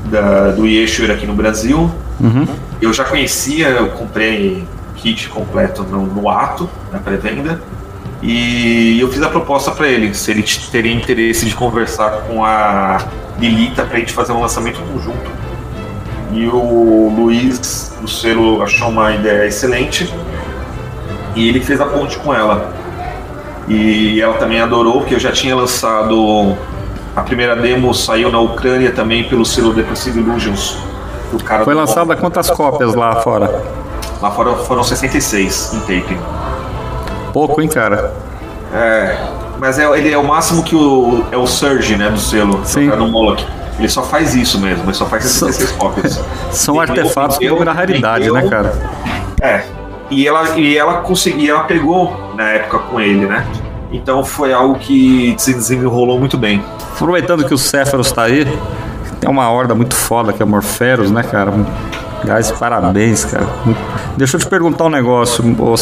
[0.07, 1.91] da, do Yeshua aqui no Brasil.
[2.21, 2.47] Uhum.
[2.81, 4.67] Eu já conhecia, eu comprei
[4.97, 7.61] kit completo no, no ato, na pré-venda.
[8.23, 12.99] E eu fiz a proposta para ele, se ele teria interesse de conversar com a
[13.39, 15.31] Lilita pra gente fazer um lançamento conjunto.
[16.33, 20.13] E o Luiz do selo achou uma ideia excelente
[21.35, 22.73] e ele fez a ponte com ela.
[23.73, 26.57] E ela também adorou, porque eu já tinha lançado
[27.15, 30.77] a primeira demo, saiu na Ucrânia também pelo selo Depressive Illusions.
[31.33, 33.63] do cara Foi do- lançada quantas cópias lá fora?
[34.21, 36.19] Lá fora foram 66 em tape.
[37.33, 38.13] Pouco, hein, cara?
[38.75, 39.17] É,
[39.59, 42.89] mas é, ele é o máximo que o, é o Surge, né, do selo, Sim.
[42.91, 43.47] do Moloch.
[43.79, 46.21] Ele só faz isso mesmo, ele só faz 66 cópias.
[46.51, 48.73] São Vendeu, artefatos que na raridade, né, cara?
[49.41, 49.63] É.
[50.11, 53.47] E ela, e ela conseguia, ela pegou na época com ele, né?
[53.93, 56.63] Então foi algo que se desenrolou muito bem.
[56.95, 58.47] Aproveitando que o Céfaros tá aí,
[59.21, 61.53] tem uma horda muito foda que é Morferos, né, cara?
[62.25, 63.47] Guys, parabéns, cara.
[64.17, 65.75] Deixa eu te perguntar um negócio, ô.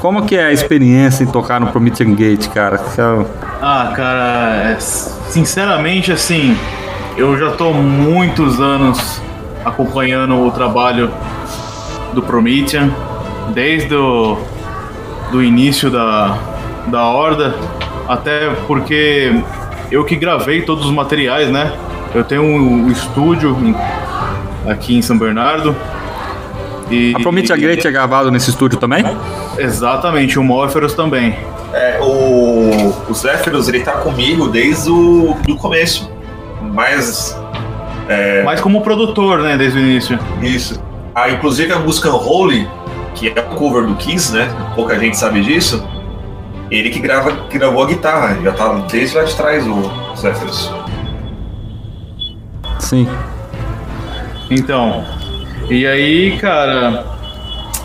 [0.00, 2.76] Como que é a experiência em tocar no Promethean Gate, cara?
[2.76, 3.24] É-
[3.62, 6.56] Ah, cara, é, sinceramente, assim,
[7.16, 9.20] eu já tô muitos anos
[9.64, 11.10] acompanhando o trabalho
[12.14, 12.90] do Promethean,
[13.54, 14.38] desde o
[15.30, 16.38] do início da,
[16.86, 17.54] da Horda,
[18.08, 19.42] até porque
[19.90, 21.72] eu que gravei todos os materiais, né?
[22.14, 25.74] Eu tenho um estúdio em- aqui em São Bernardo.
[26.90, 29.04] E, A Promethean Gate é gravado nesse estúdio também?
[29.58, 31.36] Exatamente, o Morpheus também.
[31.74, 36.10] É, o, o Zephyros, ele tá comigo desde o do começo.
[36.72, 37.38] Mas,
[38.44, 40.18] Mas como produtor, né, desde o início.
[40.40, 40.80] isso.
[41.14, 42.66] Ah, inclusive a música Unholy,
[43.14, 44.48] que é o cover do Kiss, né?
[44.74, 45.86] Pouca gente sabe disso.
[46.70, 50.70] Ele que grava, que gravou a guitarra, já tá desde lá de trás o Zephyros.
[52.78, 53.08] Sim.
[54.50, 55.04] Então,
[55.70, 57.06] e aí, cara,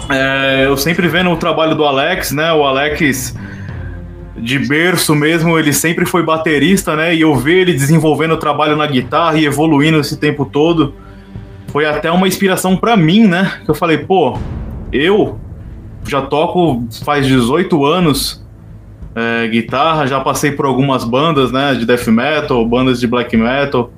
[0.10, 2.52] é, eu sempre vendo o trabalho do Alex, né?
[2.54, 3.36] O Alex
[4.38, 7.16] de berço mesmo, ele sempre foi baterista, né?
[7.16, 10.94] E eu ver ele desenvolvendo o trabalho na guitarra e evoluindo esse tempo todo,
[11.68, 13.60] foi até uma inspiração pra mim, né?
[13.64, 14.38] Que eu falei, pô,
[14.94, 15.40] eu
[16.08, 18.44] já toco faz 18 anos
[19.16, 21.74] é, guitarra, já passei por algumas bandas, né?
[21.76, 23.92] De death metal, bandas de black metal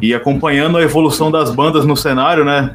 [0.00, 2.74] e acompanhando a evolução das bandas no cenário, né?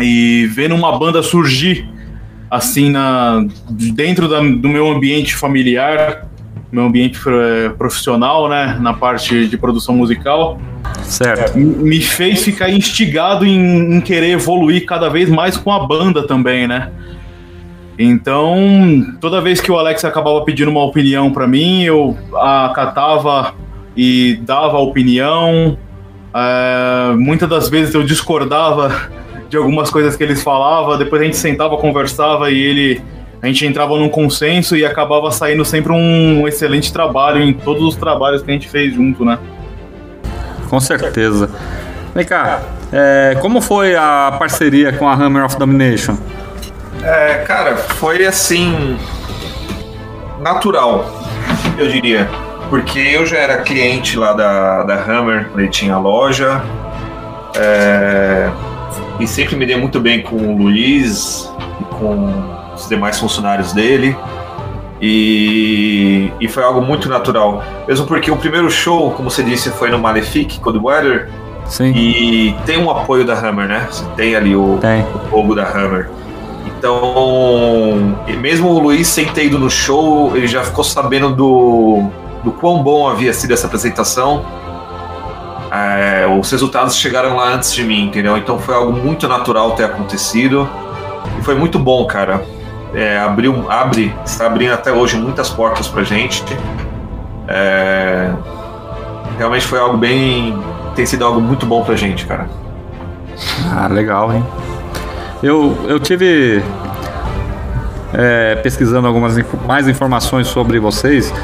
[0.00, 1.88] E vendo uma banda surgir
[2.50, 6.26] assim na dentro da- do meu ambiente familiar,
[6.70, 10.58] meu ambiente eh, profissional, né, na parte de produção musical,
[11.04, 11.56] Certo.
[11.58, 16.26] m- me fez ficar instigado em, em querer evoluir cada vez mais com a banda
[16.26, 16.90] também, né?
[17.98, 18.56] Então,
[19.20, 23.54] toda vez que o Alex acabava pedindo uma opinião pra mim, eu acatava
[23.96, 25.78] e dava a opinião.
[26.34, 29.08] É, muitas das vezes eu discordava
[29.48, 33.00] de algumas coisas que eles falavam, depois a gente sentava, conversava e ele
[33.40, 37.94] a gente entrava num consenso e acabava saindo sempre um excelente trabalho em todos os
[37.94, 39.38] trabalhos que a gente fez junto, né?
[40.74, 41.48] Com certeza.
[42.12, 42.60] Vem cá,
[42.92, 46.16] é, como foi a parceria com a Hammer of Domination?
[47.00, 48.98] É, cara, foi assim.
[50.40, 51.08] natural,
[51.78, 52.28] eu diria.
[52.68, 56.60] Porque eu já era cliente lá da, da Hammer, ele tinha loja.
[57.54, 58.50] é,
[59.20, 61.48] e sempre me dei muito bem com o Luiz
[61.80, 64.16] e com os demais funcionários dele.
[65.06, 67.62] E, e foi algo muito natural.
[67.86, 71.28] Mesmo porque o primeiro show, como você disse, foi no Malefic, Cold Weather.
[71.66, 73.86] Sim, E tem um apoio da Hammer, né?
[73.90, 75.04] Você tem ali o, tem.
[75.30, 76.08] o logo da Hammer.
[76.66, 82.08] Então, mesmo o Luiz sem ter ido no show, ele já ficou sabendo do,
[82.42, 84.42] do quão bom havia sido essa apresentação.
[85.70, 88.38] É, os resultados chegaram lá antes de mim, entendeu?
[88.38, 90.66] Então foi algo muito natural ter acontecido.
[91.38, 92.42] E foi muito bom, cara.
[92.94, 96.44] É, abriu, abre, está abrindo até hoje muitas portas pra gente.
[97.48, 98.30] É,
[99.36, 100.56] realmente foi algo bem.
[100.94, 102.48] Tem sido algo muito bom pra gente, cara.
[103.74, 104.44] Ah, legal, hein?
[105.42, 106.62] Eu, eu tive
[108.12, 111.34] é, pesquisando algumas inf mais informações sobre vocês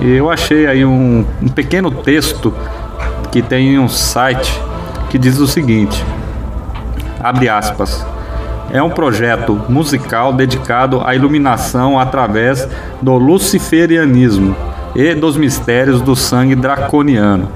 [0.00, 2.52] e eu achei aí um, um pequeno texto
[3.30, 4.60] que tem em um site
[5.10, 6.04] que diz o seguinte:
[7.20, 8.04] abre aspas.
[8.74, 12.68] É um projeto musical dedicado à iluminação através
[13.00, 14.56] do luciferianismo
[14.96, 17.48] e dos mistérios do sangue draconiano.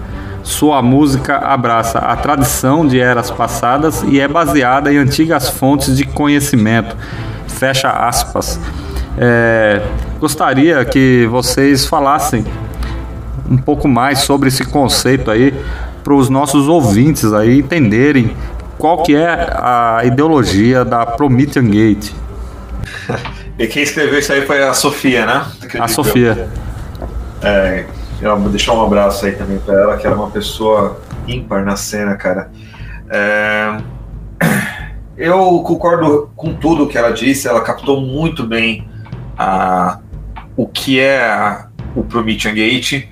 [0.44, 6.04] Sua música abraça a tradição de eras passadas e é baseada em antigas fontes de
[6.04, 6.96] conhecimento.
[7.48, 8.60] Fecha aspas.
[9.18, 9.82] É,
[10.20, 12.44] gostaria que vocês falassem
[13.50, 15.52] um pouco mais sobre esse conceito aí
[16.04, 18.36] para os nossos ouvintes aí entenderem
[18.78, 22.12] qual que é a ideologia da Promethean Gate.
[23.58, 25.44] e quem escreveu isso aí foi a Sofia, né?
[25.56, 26.48] Acredito a Sofia.
[27.42, 27.84] É,
[28.20, 31.76] eu vou deixar um abraço aí também para ela, que era uma pessoa ímpar na
[31.76, 32.50] cena, cara.
[33.10, 33.78] É,
[35.16, 38.88] eu concordo com tudo que ela disse, ela captou muito bem
[39.36, 39.98] a,
[40.56, 43.08] o que é a, o Promethean Gate.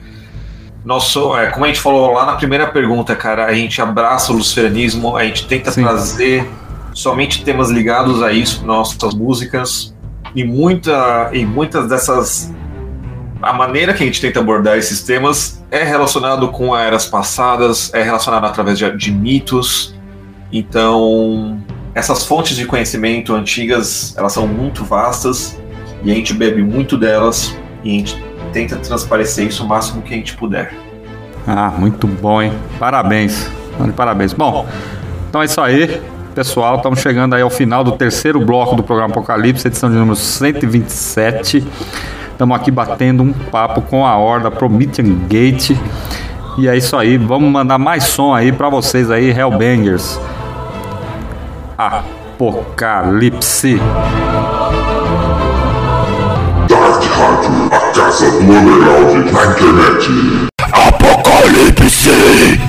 [0.86, 4.36] Nosso, é, como a gente falou lá na primeira pergunta, cara, a gente abraça o
[4.36, 5.82] luciferianismo, a gente tenta Sim.
[5.82, 6.48] trazer
[6.94, 9.92] somente temas ligados a isso nossas músicas
[10.32, 12.54] e muita e muitas dessas
[13.42, 18.04] a maneira que a gente tenta abordar esses temas é relacionado com eras passadas, é
[18.04, 19.92] relacionado através de, de mitos.
[20.52, 21.60] Então,
[21.96, 25.58] essas fontes de conhecimento antigas, elas são muito vastas
[26.04, 30.14] e a gente bebe muito delas e a gente tenta transparecer isso o máximo que
[30.14, 30.72] a gente puder.
[31.46, 32.52] Ah, muito bom, hein?
[32.78, 33.50] Parabéns.
[33.94, 34.32] Parabéns.
[34.32, 34.66] Bom,
[35.28, 36.00] então é isso aí,
[36.34, 36.76] pessoal.
[36.76, 41.66] Estamos chegando aí ao final do terceiro bloco do programa Apocalipse, edição de número 127.
[42.32, 45.70] Estamos aqui batendo um papo com a Horda Promethean Gate.
[46.58, 50.18] E é isso aí, vamos mandar mais som aí para vocês aí, Hellbangers.
[51.78, 53.78] Apocalipse.
[57.96, 60.08] Rádio, a casa do underground na internet.
[60.72, 62.65] Apocalipse!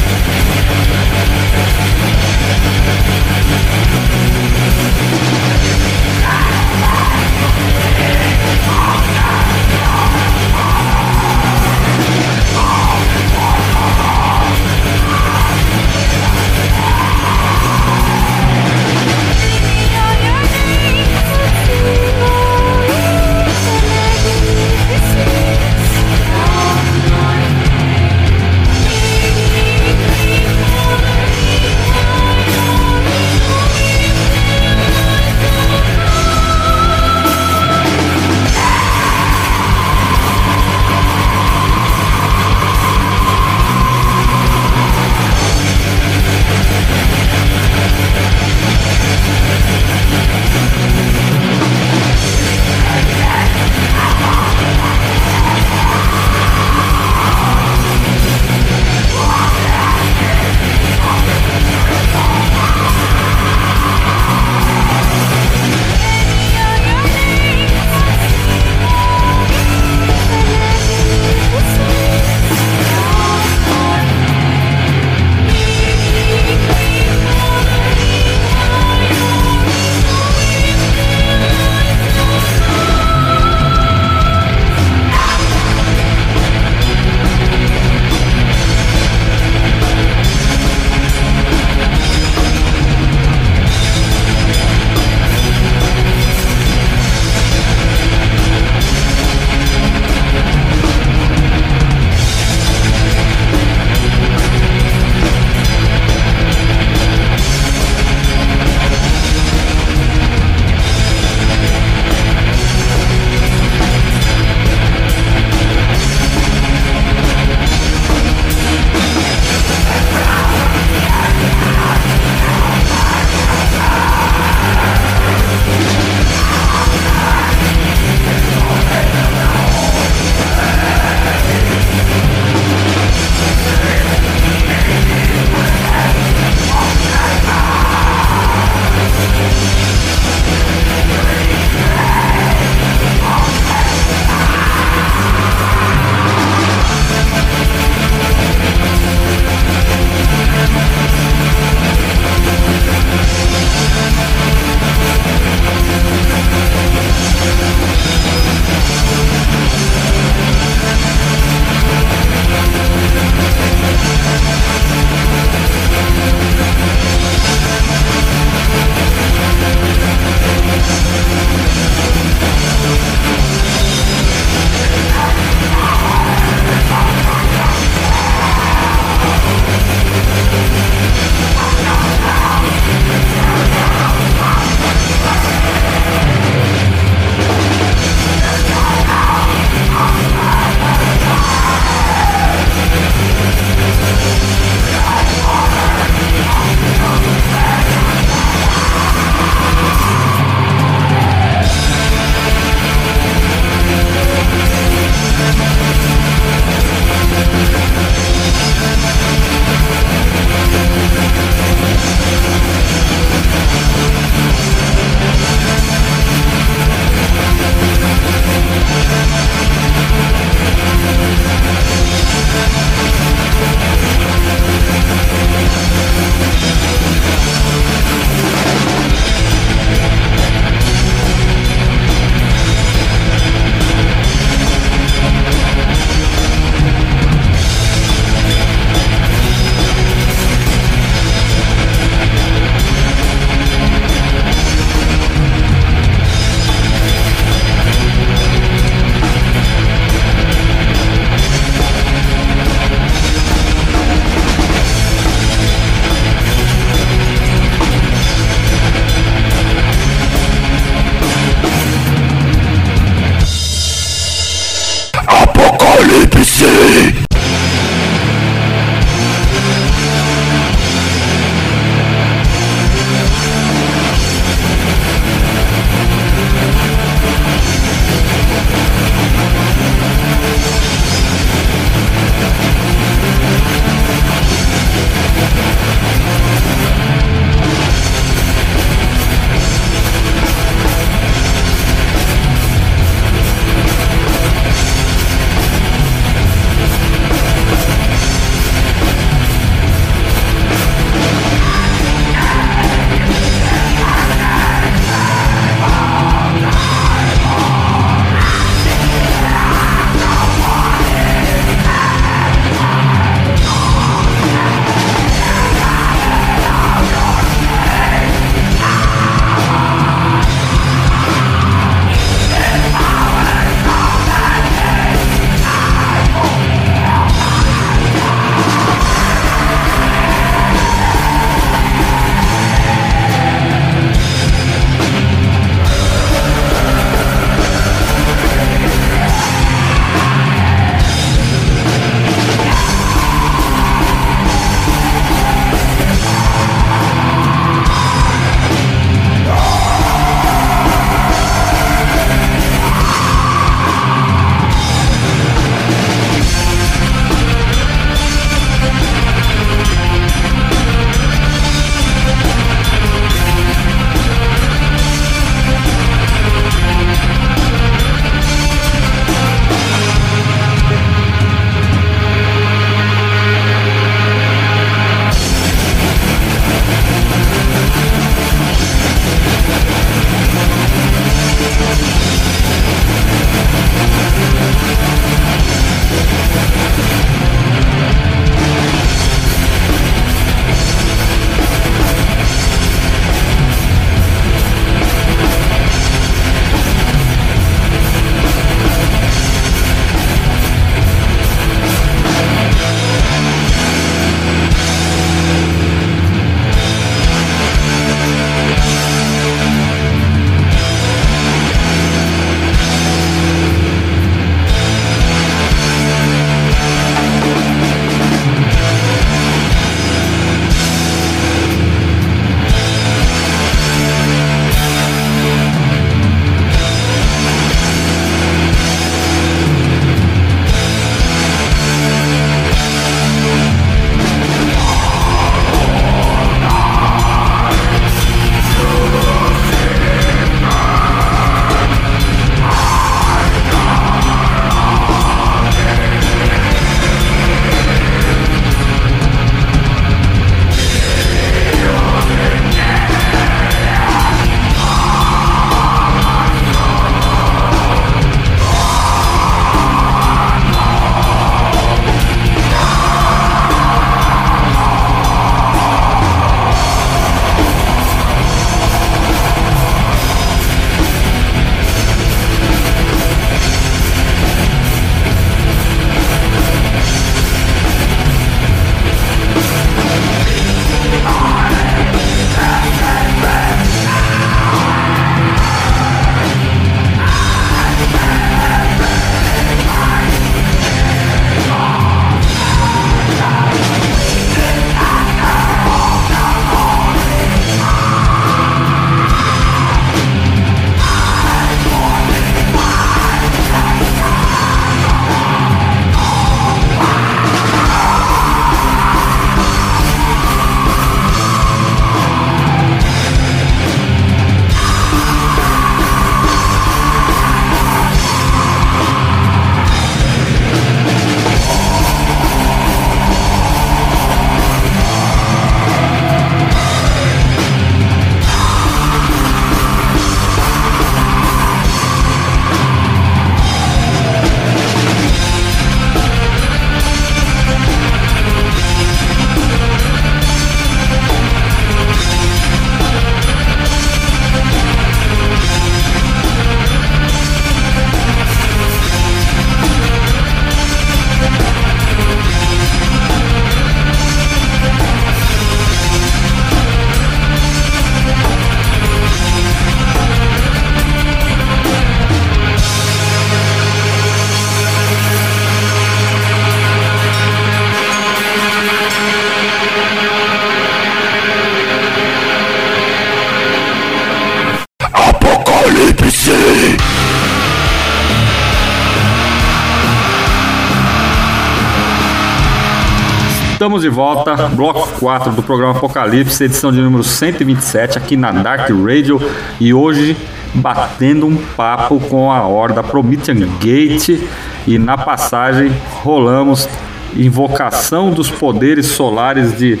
[584.02, 588.90] Estamos de volta, bloco 4 do programa Apocalipse, edição de número 127, aqui na Dark
[588.90, 589.40] Radio.
[589.78, 590.36] E hoje
[590.74, 594.40] batendo um papo com a horda Promethean Gate.
[594.88, 595.92] E na passagem
[596.24, 596.88] rolamos
[597.36, 600.00] invocação dos poderes solares de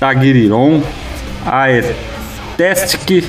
[0.00, 0.80] Tagiriron,
[1.44, 3.28] Aesthetic,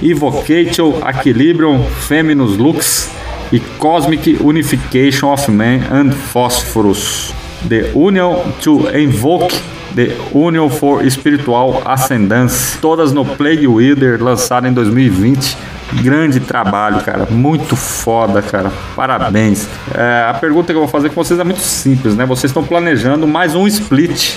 [0.00, 3.10] Evocation, Equilibrium, Feminus Lux
[3.52, 7.37] e Cosmic Unification of Man and Phosphorus.
[7.66, 9.54] The Union to Invoke
[9.94, 15.56] The Union for Spiritual Ascendance, todas no Plague Wither, lançado em 2020.
[16.02, 17.26] Grande trabalho, cara.
[17.30, 18.70] Muito foda, cara.
[18.94, 19.66] Parabéns.
[19.94, 22.26] É, a pergunta que eu vou fazer com vocês é muito simples, né?
[22.26, 24.36] Vocês estão planejando mais um split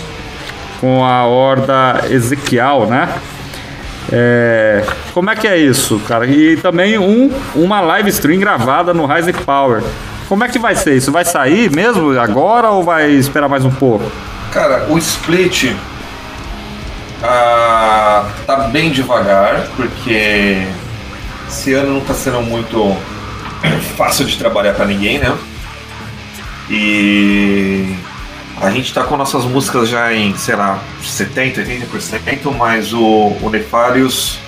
[0.79, 3.13] com a Horda Ezequiel, né?
[4.11, 4.83] É,
[5.13, 6.25] como é que é isso, cara?
[6.25, 9.83] E também um, uma live stream gravada no Rise Power.
[10.31, 11.11] Como é que vai ser isso?
[11.11, 14.09] Vai sair mesmo agora ou vai esperar mais um pouco?
[14.53, 15.75] Cara, o split
[17.21, 20.65] ah, tá bem devagar, porque
[21.49, 22.95] esse ano não tá sendo muito
[23.97, 25.37] fácil de trabalhar para ninguém, né?
[26.69, 27.93] E
[28.61, 31.57] a gente tá com nossas músicas já em, sei lá, 70%,
[31.91, 34.39] 80%, mas o, o Nefarius,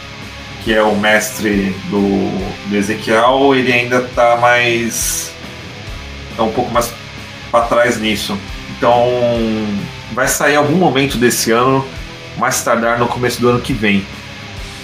[0.64, 5.32] que é o mestre do, do Ezequiel, ele ainda tá mais.
[6.35, 6.91] Tá um pouco mais
[7.51, 8.38] para trás nisso.
[8.77, 9.07] Então
[10.14, 11.85] vai sair algum momento desse ano,
[12.38, 14.05] mais tardar no começo do ano que vem.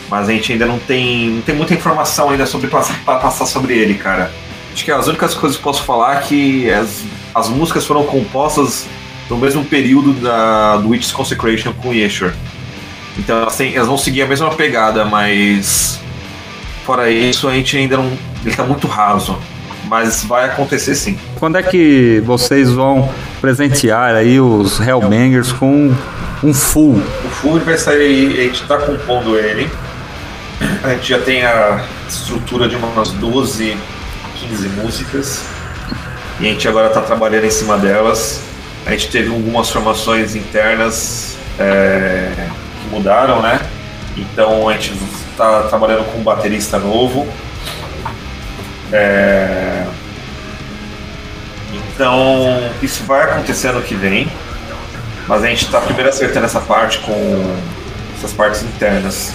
[0.09, 3.77] Mas a gente ainda não tem, não tem muita informação ainda sobre para passar sobre
[3.77, 4.31] ele, cara.
[4.73, 7.03] Acho que as únicas coisas que posso falar é que as,
[7.33, 8.87] as músicas foram compostas
[9.29, 12.33] no mesmo período da, do Witch's Consecration com Yeshua.
[13.17, 15.99] Então elas, têm, elas, vão seguir a mesma pegada, mas
[16.85, 18.11] fora isso a gente ainda não.
[18.43, 19.37] Ele tá muito raso.
[19.89, 21.17] Mas vai acontecer sim.
[21.39, 23.09] Quando é que vocês vão
[23.41, 25.91] presentear aí os Hellbangers com
[26.43, 27.01] um full?
[27.25, 29.67] O full vai sair, a gente tá compondo ele.
[30.83, 33.75] A gente já tem a estrutura de umas 12,
[34.35, 35.43] 15 músicas.
[36.39, 38.41] E a gente agora está trabalhando em cima delas.
[38.85, 42.31] A gente teve algumas formações internas é,
[42.81, 43.59] que mudaram, né?
[44.15, 44.93] Então a gente
[45.31, 47.27] está trabalhando com um baterista novo.
[48.91, 49.85] É,
[51.71, 54.31] então isso vai acontecer ano que vem.
[55.27, 57.57] Mas a gente está primeiro acertando essa parte com
[58.17, 59.33] essas partes internas.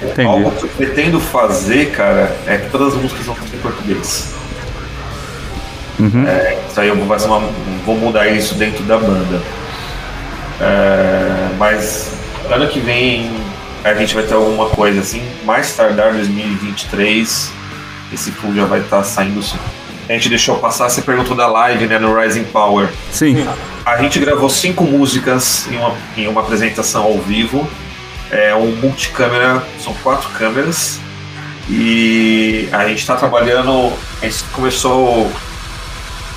[0.00, 0.28] Entendi.
[0.28, 4.32] Algo que eu pretendo fazer, cara, é que todas as músicas vão ser em português.
[5.98, 6.26] Uhum.
[6.26, 7.50] É, isso aí eu vou, uma,
[7.84, 9.40] vou mudar isso dentro da banda.
[10.60, 12.12] É, mas
[12.50, 13.30] ano que vem
[13.84, 17.52] a gente vai ter alguma coisa assim, mais tardar 2023,
[18.12, 19.58] esse full já vai estar tá saindo sim.
[20.08, 22.88] A gente deixou passar, você perguntou da live né, no Rising Power.
[23.10, 23.46] Sim.
[23.86, 27.68] A gente gravou cinco músicas em uma, em uma apresentação ao vivo
[28.32, 30.98] é um multicâmera, são quatro câmeras.
[31.68, 35.30] E a gente está trabalhando, a gente começou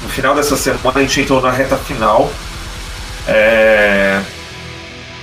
[0.02, 2.30] no final dessa semana, a gente entrou na reta final.
[3.28, 4.22] É,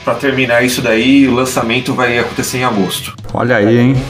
[0.02, 3.14] para terminar isso daí, o lançamento vai acontecer em agosto.
[3.32, 4.04] Olha aí, hein?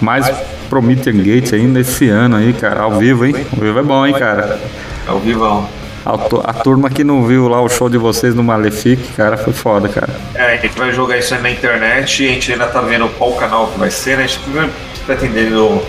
[0.00, 0.26] Mais
[0.68, 3.34] Promethean Gate ainda esse ano aí, cara, ao vivo, hein?
[3.52, 4.60] Ao vivo é bom, hein, cara?
[5.06, 5.68] Ao vivo.
[6.04, 9.52] A, a, turma que não viu lá o show de vocês no Malefic, cara, foi
[9.52, 10.08] foda, cara.
[10.34, 13.08] É, a gente vai jogar isso aí na internet e a gente ainda tá vendo
[13.18, 14.24] qual canal que vai ser, né?
[14.24, 14.68] A gente tá
[15.04, 15.82] pretendendo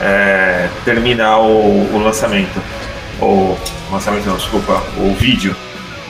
[0.00, 2.60] é, terminar o, o lançamento.
[3.20, 3.56] O
[3.90, 5.54] lançamento não, desculpa, o vídeo.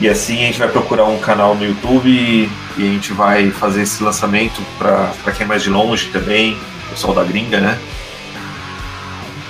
[0.01, 3.81] E assim a gente vai procurar um canal no YouTube e, a gente vai fazer
[3.81, 6.57] esse lançamento para quem é mais de longe também,
[6.89, 7.77] pessoal da gringa, né?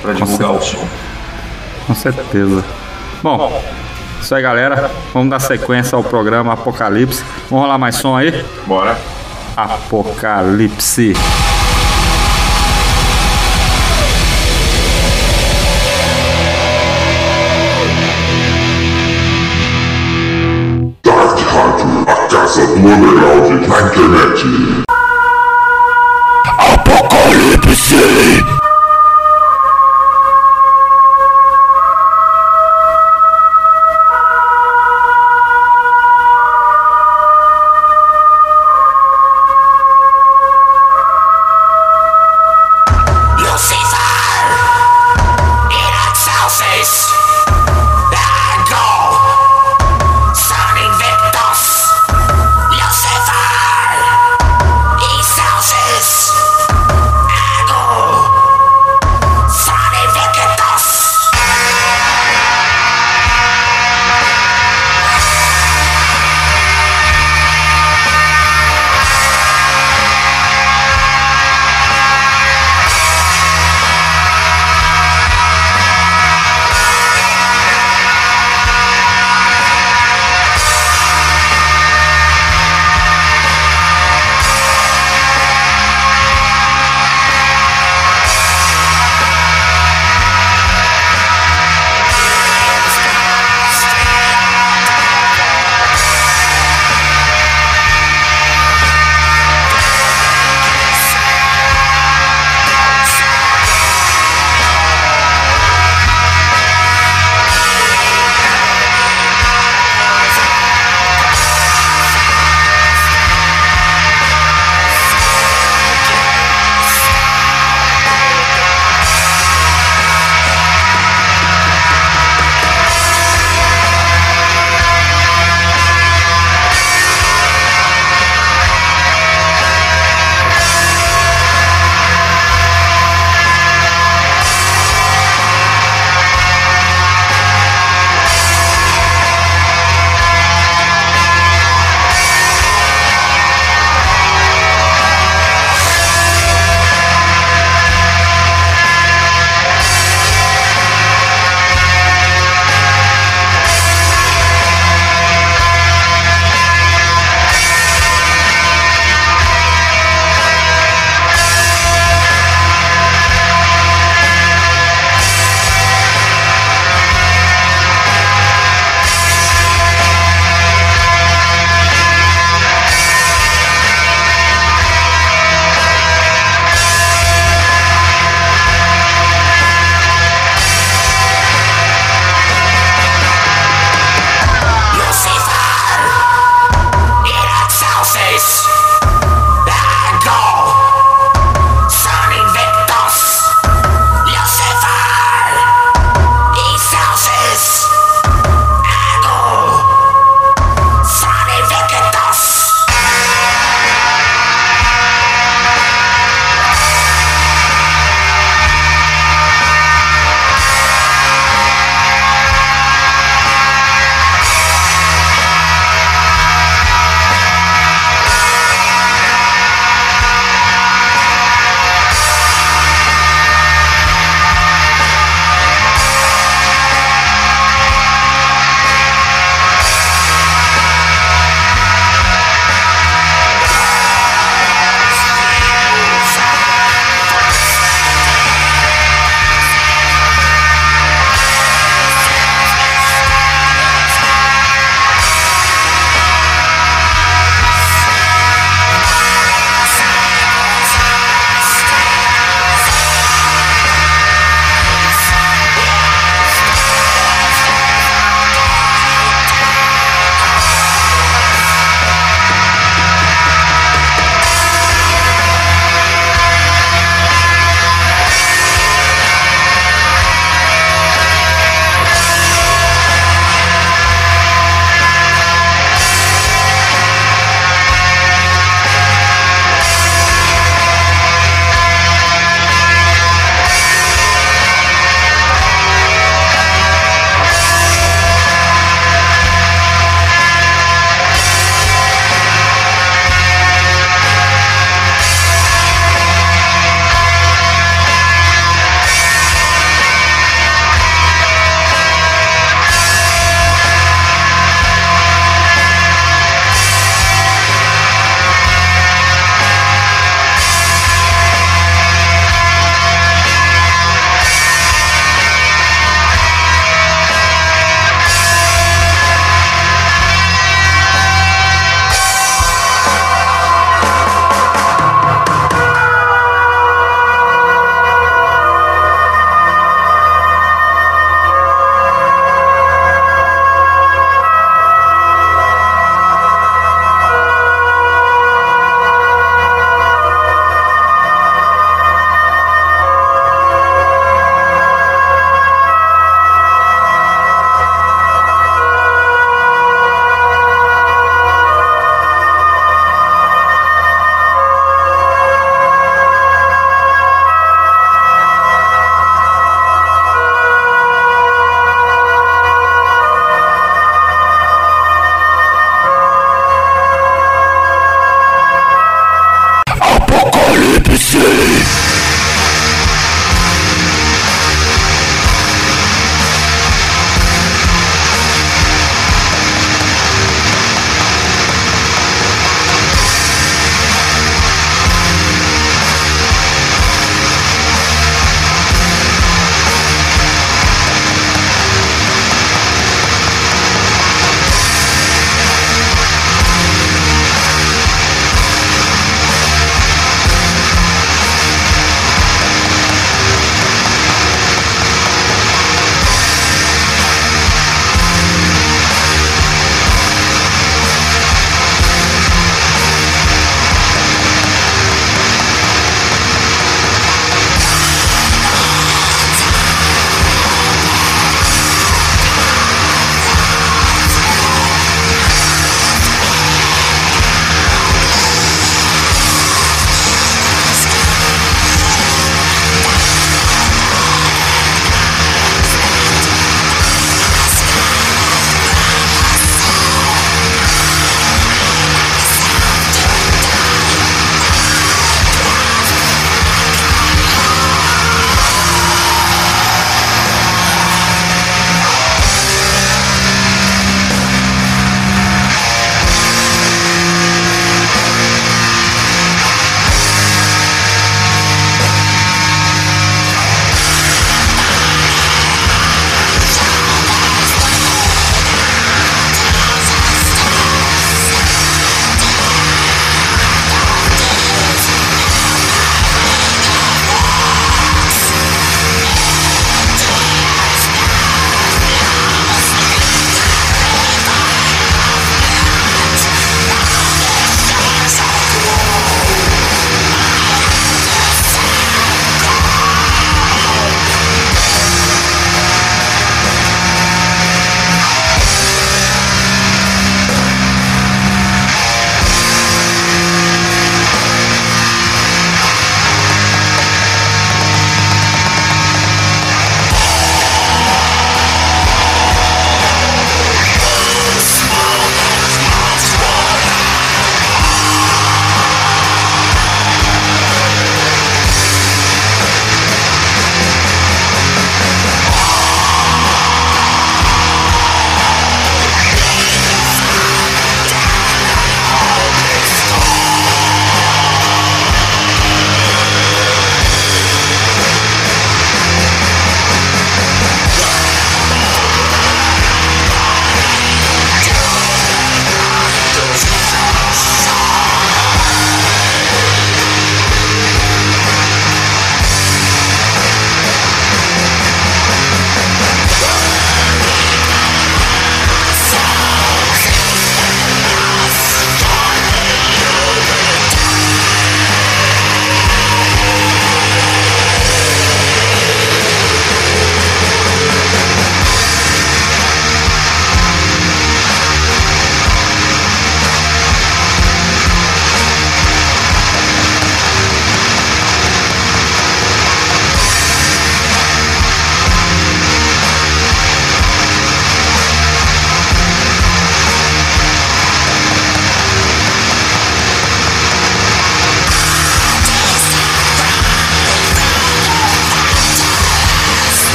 [0.00, 0.86] Para divulgar o som.
[1.86, 2.64] Com certeza.
[3.22, 3.62] Bom,
[4.20, 4.90] isso aí, galera.
[5.12, 7.24] Vamos dar sequência ao programa Apocalipse.
[7.50, 8.44] Vamos rolar mais som aí?
[8.66, 8.96] Bora.
[9.56, 11.14] Apocalipse.
[21.04, 24.81] Dark Rádio, a casa do underground na internet.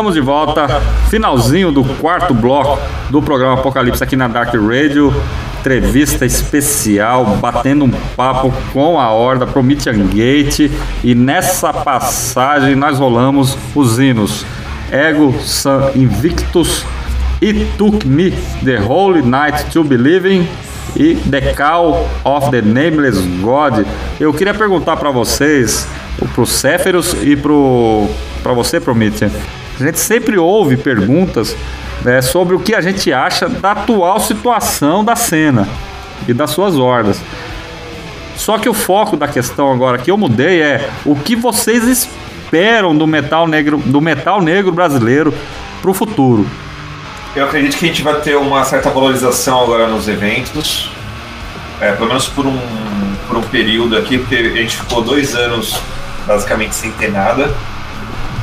[0.00, 5.12] Estamos de volta, finalzinho do quarto bloco do programa Apocalipse aqui na Dark Radio.
[5.58, 10.70] Entrevista especial, batendo um papo com a Horda Promethean Gate.
[11.04, 14.46] E nessa passagem nós rolamos os hinos
[14.90, 16.82] Ego San Invictus,
[17.42, 18.30] It Took Me,
[18.64, 20.48] The Holy Night to Believing
[20.96, 23.84] e The Call of the Nameless God.
[24.18, 25.86] Eu queria perguntar para vocês,
[26.34, 28.08] pro Céferos e pro
[28.42, 29.30] para você, Promethean.
[29.80, 31.56] A gente sempre ouve perguntas
[32.02, 35.66] né, sobre o que a gente acha da atual situação da cena
[36.28, 37.20] e das suas hordas.
[38.36, 42.96] Só que o foco da questão agora que eu mudei é o que vocês esperam
[42.96, 45.32] do metal negro, do metal negro brasileiro
[45.80, 46.46] para o futuro.
[47.34, 50.90] Eu acredito que a gente vai ter uma certa valorização agora nos eventos,
[51.80, 52.58] é, pelo menos por um,
[53.28, 55.80] por um período aqui, porque a gente ficou dois anos
[56.26, 57.54] basicamente sem ter nada.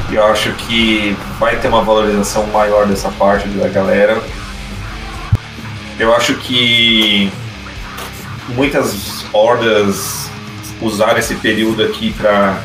[0.09, 4.21] Eu acho que vai ter uma valorização maior dessa parte da galera.
[5.99, 7.29] Eu acho que
[8.49, 10.29] muitas hordas
[10.81, 12.61] usaram esse período aqui para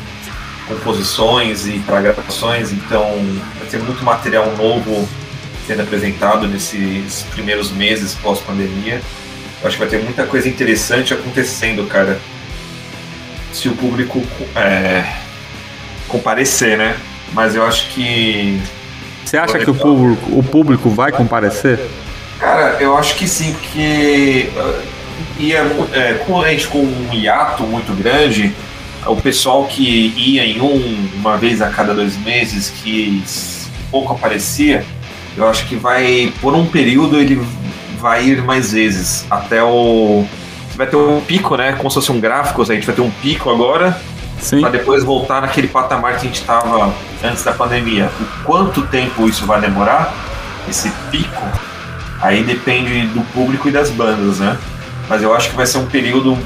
[0.69, 3.03] composições e para gravações, então
[3.59, 5.09] vai ter muito material novo
[5.67, 9.01] sendo apresentado nesses primeiros meses pós-pandemia.
[9.65, 12.21] Acho que vai ter muita coisa interessante acontecendo, cara.
[13.53, 14.23] Se o público
[14.57, 15.05] é,
[16.09, 16.97] comparecer, né?
[17.33, 18.61] Mas eu acho que.
[19.25, 21.81] Você acha que o público, o público vai comparecer?
[22.39, 24.51] Cara, eu acho que sim, porque
[25.39, 25.61] ia,
[25.93, 28.53] é, com a gente com um hiato muito grande,
[29.07, 33.23] o pessoal que ia em um, uma vez a cada dois meses, que
[33.91, 34.85] pouco aparecia,
[35.37, 37.41] eu acho que vai, por um período, ele
[37.99, 39.25] vai ir mais vezes.
[39.31, 40.25] Até o.
[40.75, 41.73] Vai ter um pico, né?
[41.73, 44.01] Como se fosse um gráfico, a gente vai ter um pico agora,
[44.61, 46.93] para depois voltar naquele patamar que a gente estava
[47.23, 48.11] antes da pandemia.
[48.21, 50.13] O quanto tempo isso vai demorar,
[50.69, 51.43] esse pico,
[52.21, 54.57] aí depende do público e das bandas, né?
[55.09, 56.39] Mas eu acho que vai ser um período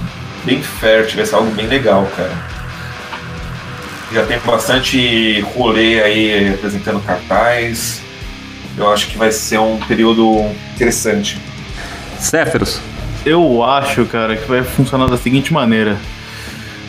[0.45, 2.33] bem fértil, vai ser algo bem legal, cara.
[4.13, 8.01] Já tem bastante rolê aí apresentando cartaz.
[8.77, 11.39] Eu acho que vai ser um período interessante.
[12.19, 12.81] Céferos.
[13.25, 15.99] Eu acho, cara, que vai funcionar da seguinte maneira.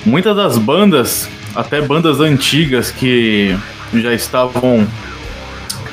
[0.05, 3.57] Muitas das bandas, até bandas antigas que
[3.93, 4.88] já estavam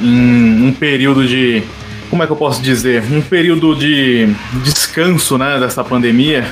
[0.00, 1.62] em um período de.
[2.10, 3.02] Como é que eu posso dizer?
[3.10, 4.28] Um período de
[4.62, 6.46] descanso, né, dessa pandemia.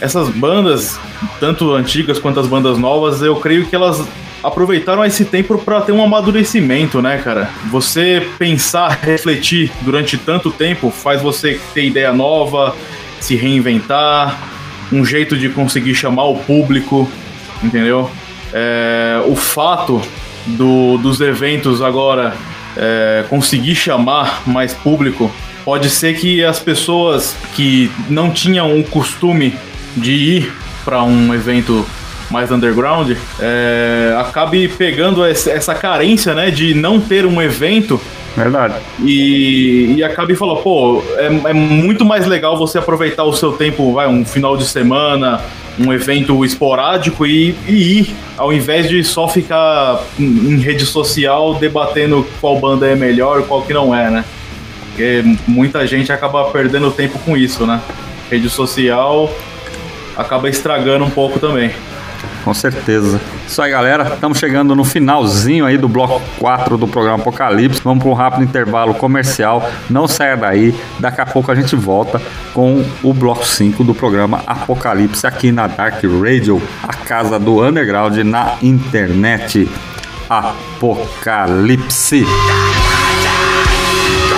[0.00, 0.98] Essas bandas,
[1.40, 4.06] tanto antigas quanto as bandas novas, eu creio que elas
[4.42, 7.50] aproveitaram esse tempo para ter um amadurecimento, né, cara?
[7.70, 12.76] Você pensar, refletir durante tanto tempo faz você ter ideia nova,
[13.20, 14.38] se reinventar,
[14.92, 17.08] um jeito de conseguir chamar o público,
[17.62, 18.10] entendeu?
[18.52, 20.00] É, o fato
[20.56, 22.34] do, dos eventos agora
[22.76, 25.30] é, conseguir chamar mais público
[25.64, 29.54] pode ser que as pessoas que não tinham o costume
[29.96, 30.52] de ir
[30.84, 31.86] para um evento
[32.30, 38.00] mais underground, é, acabe pegando essa carência, né, de não ter um evento.
[38.36, 38.74] Verdade.
[39.02, 43.92] E, e acabe falando, pô, é, é, muito mais legal você aproveitar o seu tempo,
[43.92, 45.40] vai, um final de semana,
[45.78, 51.54] um evento esporádico e, e ir, ao invés de só ficar em, em rede social
[51.54, 54.24] debatendo qual banda é melhor e qual que não é, né?
[54.88, 57.80] Porque muita gente acaba perdendo tempo com isso, né?
[58.30, 59.32] Rede social
[60.16, 61.70] acaba estragando um pouco também.
[62.48, 63.20] Com certeza.
[63.46, 64.14] Isso aí, galera.
[64.14, 67.82] Estamos chegando no finalzinho aí do bloco 4 do programa Apocalipse.
[67.84, 69.70] Vamos para um rápido intervalo comercial.
[69.90, 70.74] Não saia daí.
[70.98, 72.18] Daqui a pouco a gente volta
[72.54, 78.16] com o bloco 5 do programa Apocalipse aqui na Dark Radio, a casa do underground
[78.16, 79.68] na internet.
[80.30, 82.24] Apocalipse.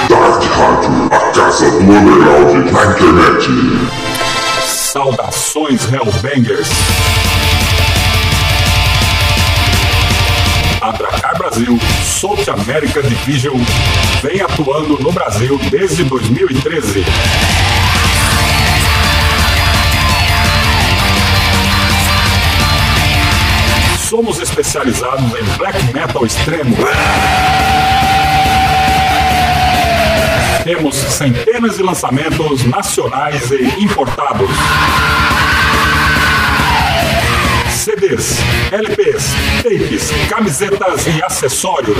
[0.09, 4.01] Dark Radio, a casa do underground na internet.
[4.66, 6.69] Saudações Hellbangers!
[11.51, 13.56] Brasil South America Division
[14.22, 17.05] vem atuando no Brasil desde 2013.
[23.98, 26.77] Somos especializados em black metal extremo.
[30.62, 34.51] Temos centenas de lançamentos nacionais e importados.
[37.81, 38.36] CDs,
[38.73, 39.32] LPs,
[39.62, 41.97] tapes, camisetas e acessórios.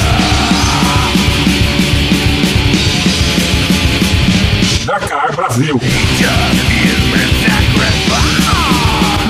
[4.84, 5.80] Dracar Brasil.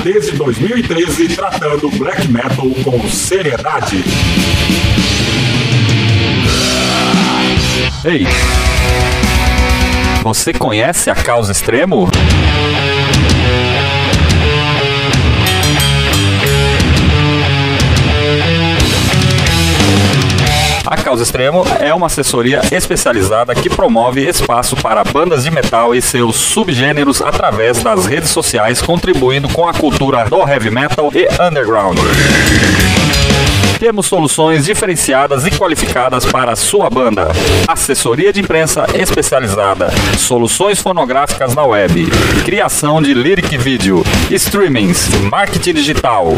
[0.03, 4.03] Desde 2013, tratando black metal com seriedade.
[8.05, 8.25] Ei!
[10.23, 12.09] Você conhece a causa extremo?
[20.89, 26.01] A Causa Extremo é uma assessoria especializada que promove espaço para bandas de metal e
[26.01, 31.99] seus subgêneros através das redes sociais, contribuindo com a cultura do heavy metal e underground.
[33.79, 37.29] Temos soluções diferenciadas e qualificadas para a sua banda.
[37.65, 42.05] Assessoria de imprensa especializada, soluções fonográficas na web,
[42.43, 46.33] criação de lyric vídeo, streamings, marketing digital.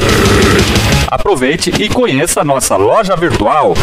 [1.08, 3.74] Aproveite e conheça nossa loja virtual.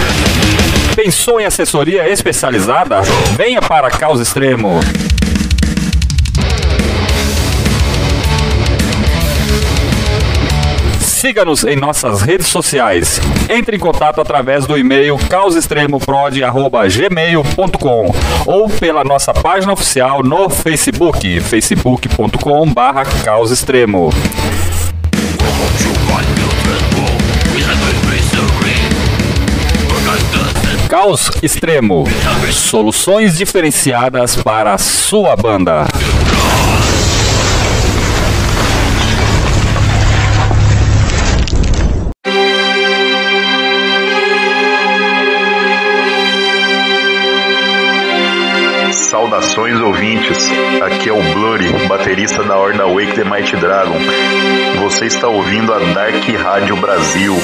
[0.95, 3.03] Pensou em assessoria especializada?
[3.37, 4.79] Venha para Causa Extremo.
[11.19, 13.21] Siga-nos em nossas redes sociais.
[13.51, 18.15] Entre em contato através do e-mail causaextremoprod@gmail.com
[18.47, 24.11] ou pela nossa página oficial no Facebook, facebook.com/barra Causa Extremo.
[30.89, 32.05] Caos Extremo.
[32.53, 35.85] Soluções diferenciadas para a sua banda.
[49.49, 50.51] Saudações ouvintes,
[50.83, 53.97] aqui é o Blurry, baterista da Horda Wake the Mighty Dragon.
[54.81, 57.35] Você está ouvindo a Dark Rádio Brasil.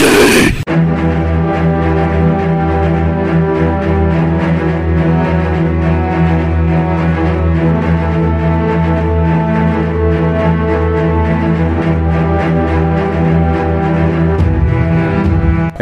[0.00, 0.67] É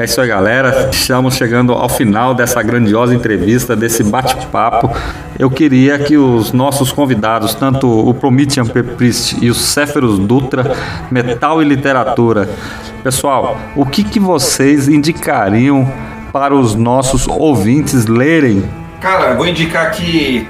[0.06, 0.88] isso aí, galera.
[0.92, 4.88] Estamos chegando ao final dessa grandiosa entrevista, desse bate-papo.
[5.36, 10.76] Eu queria que os nossos convidados, tanto o Promethean Priest e o Céferos Dutra,
[11.10, 12.48] Metal e Literatura,
[13.02, 15.92] pessoal, o que, que vocês indicariam
[16.32, 18.64] para os nossos ouvintes lerem?
[19.00, 20.48] Cara, vou indicar aqui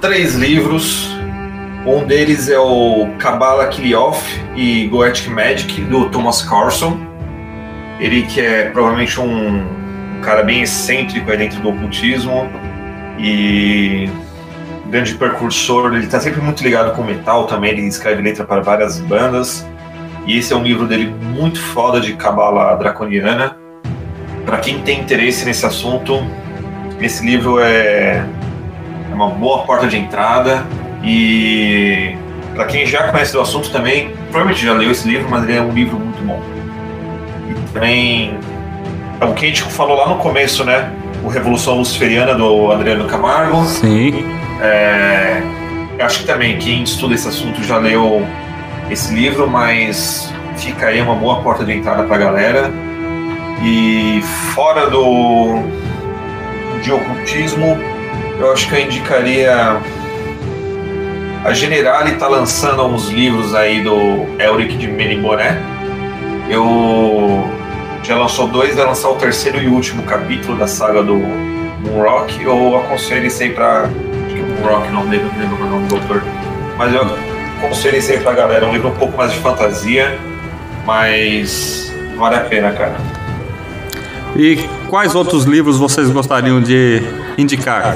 [0.00, 1.08] três livros.
[1.86, 4.20] Um deles é o Kabbalah Kilioff
[4.56, 7.07] e Goetic Magic, do Thomas Carson.
[7.98, 9.64] Ele que é provavelmente um
[10.22, 12.48] cara bem excêntrico dentro do ocultismo
[13.18, 14.08] e
[14.86, 15.92] grande precursor.
[15.94, 19.66] Ele está sempre muito ligado com metal também, ele escreve letra para várias bandas.
[20.26, 23.56] E esse é um livro dele muito foda de cabala draconiana.
[24.44, 26.22] Para quem tem interesse nesse assunto,
[27.00, 28.26] esse livro é
[29.10, 30.64] é uma boa porta de entrada
[31.02, 32.14] e
[32.54, 35.62] para quem já conhece do assunto também, provavelmente já leu esse livro, mas ele é
[35.62, 36.57] um livro muito bom.
[37.72, 38.38] Também
[39.20, 40.92] é o que a gente falou lá no começo, né?
[41.24, 43.64] O Revolução Luciferiana do Adriano Camargo.
[43.66, 44.24] Sim.
[44.60, 45.42] É,
[45.98, 48.26] eu acho que também quem estuda esse assunto já leu
[48.90, 52.72] esse livro, mas fica aí uma boa porta de entrada para a galera.
[53.62, 54.22] E
[54.54, 55.62] fora do
[56.82, 57.76] de ocultismo,
[58.38, 59.80] eu acho que eu indicaria.
[61.44, 65.60] A Generali está lançando uns livros aí do Elric de Meniboné.
[66.48, 67.57] Eu
[68.08, 72.42] já lançou dois, vai lançar o terceiro e último capítulo da saga do Moonrock.
[72.42, 73.82] Eu aconselho isso aí pra.
[73.82, 76.22] Acho que é Moonrock, não lembro, não lembro o nome do autor.
[76.78, 77.02] Mas eu
[77.58, 78.64] aconselho isso aí pra galera.
[78.64, 80.18] É um livro um pouco mais de fantasia,
[80.86, 82.96] mas vale a pena, cara.
[84.34, 84.56] E
[84.88, 87.02] quais outros livros vocês gostariam de
[87.36, 87.94] indicar?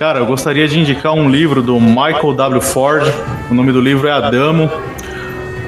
[0.00, 2.60] Cara, eu gostaria de indicar um livro do Michael W.
[2.60, 3.06] Ford.
[3.48, 4.68] O nome do livro é Adamo.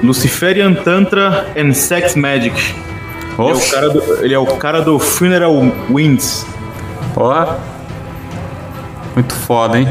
[0.03, 2.75] Luciferian Tantra and Sex Magic.
[3.39, 5.55] Ele é, o cara do, ele é o cara do Funeral
[5.91, 6.47] Winds.
[7.17, 7.55] Ó.
[9.15, 9.89] Muito foda, hein?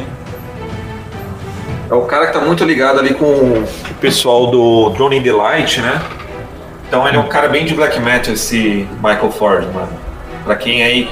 [1.89, 3.67] É o cara que tá muito ligado ali com o
[3.99, 6.01] pessoal do Drone in the Light, né?
[6.87, 9.89] Então ele é um cara bem de black metal, esse Michael Ford, mano.
[10.43, 11.09] Pra quem aí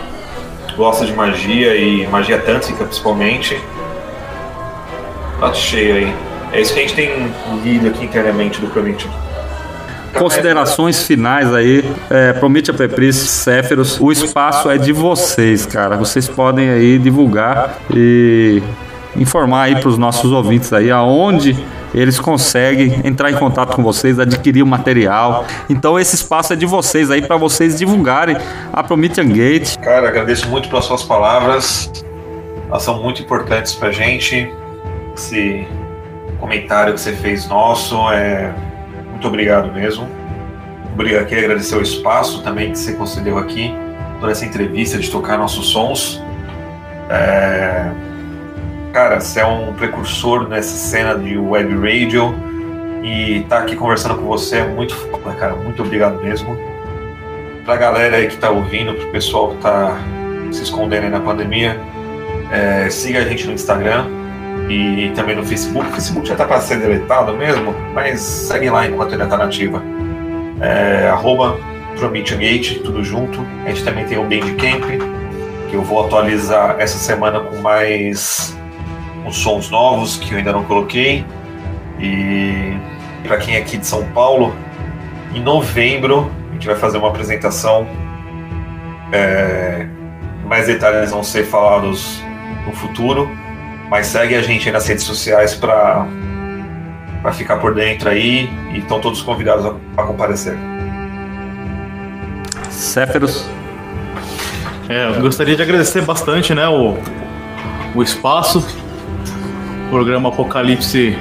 [0.75, 3.59] gosta de magia e magia tântrica principalmente,
[5.39, 6.15] tá cheio aí.
[6.53, 7.33] É isso que a gente tem
[7.63, 9.13] lido aqui internamente do Prometheus.
[10.17, 15.95] Considerações finais aí, é, Prometia Pepris, Céferos, o espaço é de vocês, cara.
[15.97, 18.61] Vocês podem aí divulgar e
[19.15, 21.57] informar aí para os nossos ouvintes aí aonde
[21.93, 25.45] eles conseguem entrar em contato com vocês, adquirir o material.
[25.69, 28.37] Então esse espaço é de vocês aí para vocês divulgarem
[28.71, 29.77] a Promethean Gate.
[29.77, 31.91] Cara, agradeço muito pelas suas palavras.
[32.69, 34.49] Elas são muito importantes pra gente.
[35.15, 35.67] Esse
[36.39, 38.53] comentário que você fez nosso é
[39.21, 40.09] muito obrigado mesmo.
[40.93, 43.71] Obrigado aqui, agradecer o espaço também que você concedeu aqui
[44.19, 46.19] toda essa entrevista de tocar nossos sons.
[47.07, 47.91] É...
[48.91, 52.33] Cara, você é um precursor nessa cena de web radio
[53.03, 55.55] e estar tá aqui conversando com você é muito foda, cara.
[55.55, 56.57] Muito obrigado mesmo.
[57.63, 59.99] Pra galera aí que tá ouvindo, pro pessoal que tá
[60.51, 61.79] se escondendo aí na pandemia,
[62.51, 64.07] é, siga a gente no Instagram
[64.71, 65.89] e também no Facebook.
[65.89, 69.81] O Facebook já tá para ser deletado mesmo, mas segue lá enquanto ainda tá nativa.
[70.61, 71.59] É, arroba
[72.83, 73.45] tudo junto.
[73.65, 74.85] A gente também tem o Bandcamp,
[75.69, 78.57] que eu vou atualizar essa semana com mais
[79.25, 81.25] uns sons novos que eu ainda não coloquei.
[81.99, 82.73] E
[83.23, 84.55] para quem é aqui de São Paulo,
[85.35, 87.87] em novembro a gente vai fazer uma apresentação.
[89.11, 89.85] É,
[90.45, 92.23] mais detalhes vão ser falados
[92.65, 93.29] no futuro,
[93.91, 96.07] mas segue a gente aí nas redes sociais para
[97.21, 100.57] para ficar por dentro aí e estão todos convidados a, a comparecer.
[102.69, 103.47] Céferos.
[104.89, 106.97] É, eu gostaria de agradecer bastante, né, o,
[107.93, 108.65] o espaço.
[109.85, 111.15] O programa Apocalipse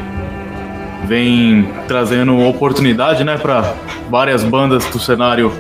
[1.04, 3.74] vem trazendo oportunidade, né, para
[4.08, 5.52] várias bandas do cenário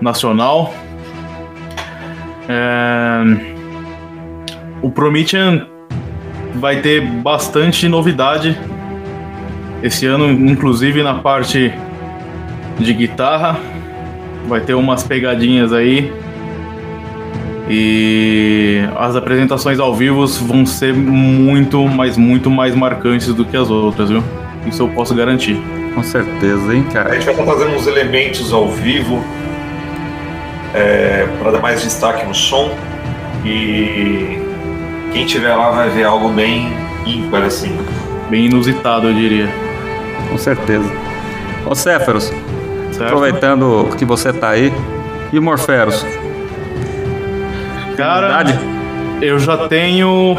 [0.00, 0.72] nacional.
[2.48, 3.22] É,
[4.80, 5.66] o Promethean
[6.58, 8.58] vai ter bastante novidade
[9.82, 11.72] esse ano, inclusive na parte
[12.78, 13.58] de guitarra.
[14.46, 16.12] Vai ter umas pegadinhas aí.
[17.70, 23.70] E as apresentações ao vivo vão ser muito, mas muito mais marcantes do que as
[23.70, 24.24] outras, viu?
[24.66, 25.60] Isso eu posso garantir.
[25.94, 27.10] Com certeza, hein, cara?
[27.10, 29.22] A gente vai estar fazendo uns elementos ao vivo
[30.74, 32.70] é, para dar mais destaque no som.
[33.44, 34.47] E
[35.12, 36.68] quem tiver lá vai ver algo bem
[37.06, 37.76] ímpar, assim.
[38.30, 39.48] Bem inusitado, eu diria.
[40.28, 40.90] Com certeza.
[41.66, 42.32] Ô Céferos,
[43.00, 44.72] aproveitando que você tá aí,
[45.32, 46.04] e o Morferos?
[47.96, 48.44] Cara,
[49.20, 50.36] eu já tenho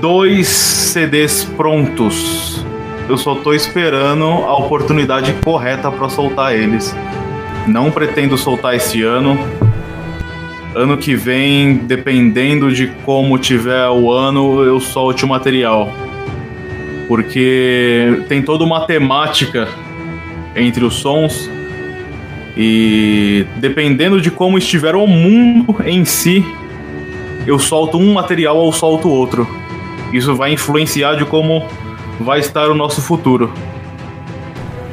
[0.00, 2.64] dois CDs prontos.
[3.08, 6.94] Eu só tô esperando a oportunidade correta para soltar eles.
[7.66, 9.36] Não pretendo soltar esse ano,
[10.74, 15.92] Ano que vem, dependendo de como tiver o ano, eu solte o material.
[17.06, 19.68] Porque tem toda uma temática
[20.56, 21.50] entre os sons.
[22.56, 26.44] E dependendo de como estiver o mundo em si,
[27.46, 29.46] eu solto um material ou solto outro.
[30.12, 31.66] Isso vai influenciar de como
[32.20, 33.52] vai estar o nosso futuro.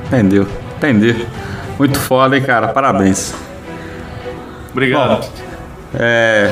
[0.07, 0.47] Entendeu?
[0.77, 1.25] Entendi.
[1.77, 2.69] Muito foda, hein, cara?
[2.69, 3.33] Parabéns.
[4.71, 5.21] Obrigado.
[5.21, 5.48] Bom,
[5.93, 6.51] é,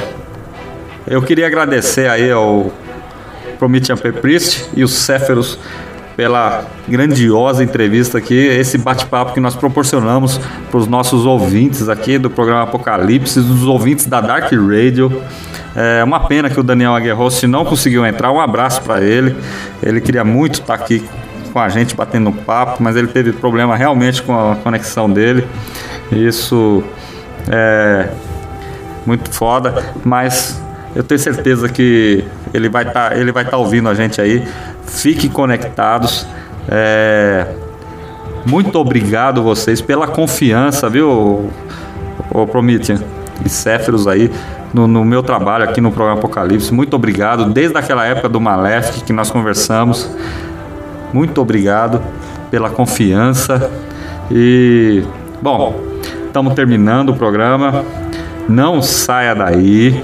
[1.08, 2.72] eu queria agradecer aí ao
[3.58, 5.60] Promethean Priest e os Céferos
[6.18, 10.40] pela grandiosa entrevista aqui, esse bate-papo que nós proporcionamos
[10.72, 15.22] para os nossos ouvintes aqui do programa Apocalipse, dos ouvintes da Dark Radio.
[15.76, 18.32] É uma pena que o Daniel Aguerrost não conseguiu entrar.
[18.32, 19.36] Um abraço para ele.
[19.84, 21.08] Ele queria muito estar aqui
[21.54, 25.48] com a gente batendo papo, mas ele teve problema realmente com a conexão dele.
[26.12, 26.84] Isso
[27.48, 28.10] é,
[29.08, 30.62] muito foda, mas
[30.96, 32.24] eu tenho certeza que
[32.54, 34.46] ele vai estar tá, ele vai tá ouvindo a gente aí.
[34.86, 36.28] Fiquem conectados.
[36.70, 37.48] É,
[38.46, 41.50] muito obrigado vocês pela confiança, viu,
[42.32, 43.00] o Promethean
[43.46, 44.32] e Céferos aí
[44.74, 46.74] no, no, meu trabalho aqui no programa Apocalipse.
[46.74, 47.46] Muito obrigado.
[47.46, 50.10] Desde aquela época do Malef que nós conversamos.
[51.14, 52.02] Muito obrigado
[52.52, 53.72] pela confiança.
[54.30, 55.04] E,
[55.42, 55.80] bom,
[56.28, 57.86] estamos terminando o programa.
[58.48, 60.04] Não saia daí,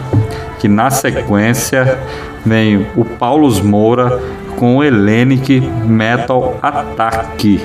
[0.59, 1.97] que na sequência
[2.45, 4.21] vem o Paulos Moura
[4.57, 7.61] com o Hellenic Metal Attack.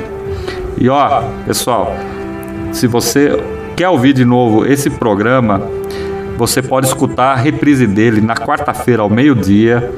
[0.76, 1.94] E ó, pessoal,
[2.72, 3.42] se você
[3.76, 5.60] quer ouvir de novo esse programa,
[6.36, 9.90] você pode escutar a reprise dele na quarta-feira ao meio-dia,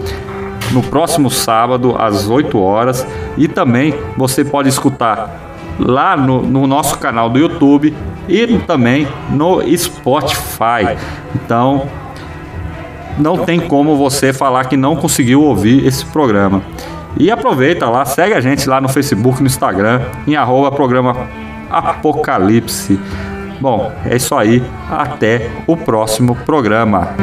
[0.73, 5.50] no próximo sábado às 8 horas e também você pode escutar
[5.81, 7.95] lá no, no nosso canal do YouTube
[8.29, 10.97] e também no Spotify.
[11.35, 11.89] Então,
[13.19, 16.63] não tem como você falar que não conseguiu ouvir esse programa.
[17.19, 21.17] E aproveita lá, segue a gente lá no Facebook, no Instagram, em arroba programa
[21.71, 22.99] Apocalipse.
[23.61, 24.63] Bom, é isso aí.
[24.91, 27.15] Até o próximo programa.